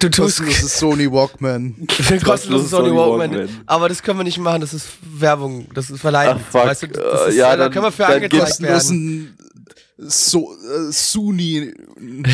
[0.00, 1.86] Du tust Kostenloses Sony Walkman.
[1.88, 3.30] für ein kostenloses Sony Sony Walkman.
[3.38, 3.60] Walkman.
[3.66, 6.40] Aber das können wir nicht machen, das ist Werbung, das ist Verleihung.
[6.44, 6.66] Ach, fuck.
[6.66, 8.74] Weißt du, das Äh, ist, ja, da dann- können wir für dann angezeigt werden.
[8.74, 9.38] Kostenlosen
[9.96, 11.72] so, äh, Sony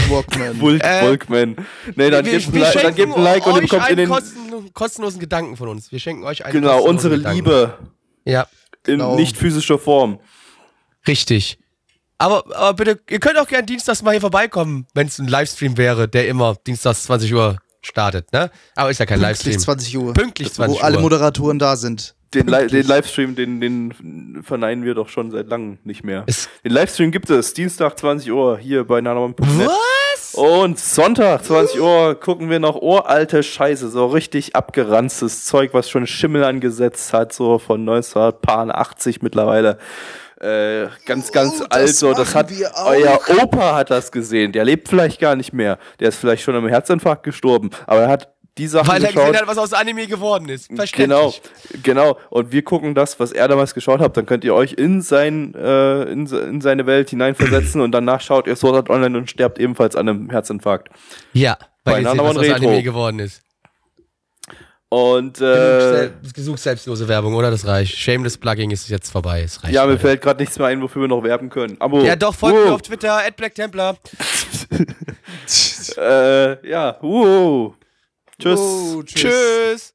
[0.08, 0.58] Walkman.
[0.60, 1.56] Vulk, Äh, Volkman.
[1.94, 3.96] Nee, dann wir, gebt ein, wir Like- dann gebt ein Like und ihr bekommt in
[3.98, 4.08] den.
[4.08, 5.92] kosten, kostenlosen Gedanken von uns.
[5.92, 7.36] Wir schenken euch einen Genau, unsere Gedanken.
[7.36, 7.78] Liebe
[8.24, 8.42] Ja,
[8.86, 9.14] in Genau.
[9.16, 10.18] nicht physischer Form.
[11.06, 11.58] richtig.
[12.20, 15.78] Aber, aber bitte, ihr könnt auch gerne dienstags mal hier vorbeikommen, wenn es ein Livestream
[15.78, 18.50] wäre, der immer dienstags 20 Uhr startet, ne?
[18.76, 19.58] Aber ist ja kein Pünktlich Livestream.
[19.58, 20.12] 20 Uhr.
[20.12, 21.02] Pünktlich 20 Wo alle Uhr.
[21.02, 22.14] Moderatoren da sind.
[22.34, 26.24] Den, Li den Livestream, den, den verneinen wir doch schon seit langem nicht mehr.
[26.26, 29.66] Es- den Livestream gibt es, Dienstag 20 Uhr hier bei nanaman.net.
[30.14, 30.34] Was?
[30.34, 36.06] Und Sonntag 20 Uhr gucken wir noch uralte Scheiße, so richtig abgeranztes Zeug, was schon
[36.06, 39.78] Schimmel angesetzt hat, so von 1980 mittlerweile.
[40.40, 42.12] Äh, ganz, ganz Oh, alt, das so.
[42.14, 42.86] Das hat wir auch.
[42.90, 44.52] euer Opa hat das gesehen.
[44.52, 45.78] Der lebt vielleicht gar nicht mehr.
[46.00, 47.70] Der ist vielleicht schon am Herzinfarkt gestorben.
[47.86, 49.26] Aber er hat die Sachen Weil er geschaut.
[49.28, 50.68] gesehen hat, was aus Anime geworden ist.
[50.68, 50.76] Genau,
[51.30, 51.82] Verständlich.
[51.82, 52.18] genau.
[52.30, 54.16] Und wir gucken das, was er damals geschaut hat.
[54.16, 58.46] Dann könnt ihr euch in, sein, äh, in, in seine Welt hineinversetzen und danach schaut
[58.46, 60.88] ihr Sword Art Online und sterbt ebenfalls an einem Herzinfarkt.
[61.32, 62.54] Ja, Bei weil ihr seht, was aus Retro.
[62.68, 63.42] Anime geworden ist.
[64.92, 67.52] Und äh, genug selbstlose Werbung, oder?
[67.52, 67.96] Das reicht.
[67.96, 69.42] Shameless Plugging ist jetzt vorbei.
[69.42, 69.72] Es reicht.
[69.72, 70.00] ja, mir Leute.
[70.00, 71.80] fällt gerade nichts mehr ein, wofür wir noch werben können.
[71.80, 72.02] Abo.
[72.02, 73.96] Ja, doch, folgt mir auf Twitter, at Black Templar.
[75.96, 77.74] Äh, ja, wow.
[78.40, 78.60] Tschüss.
[78.60, 79.94] Oh, Tschüss.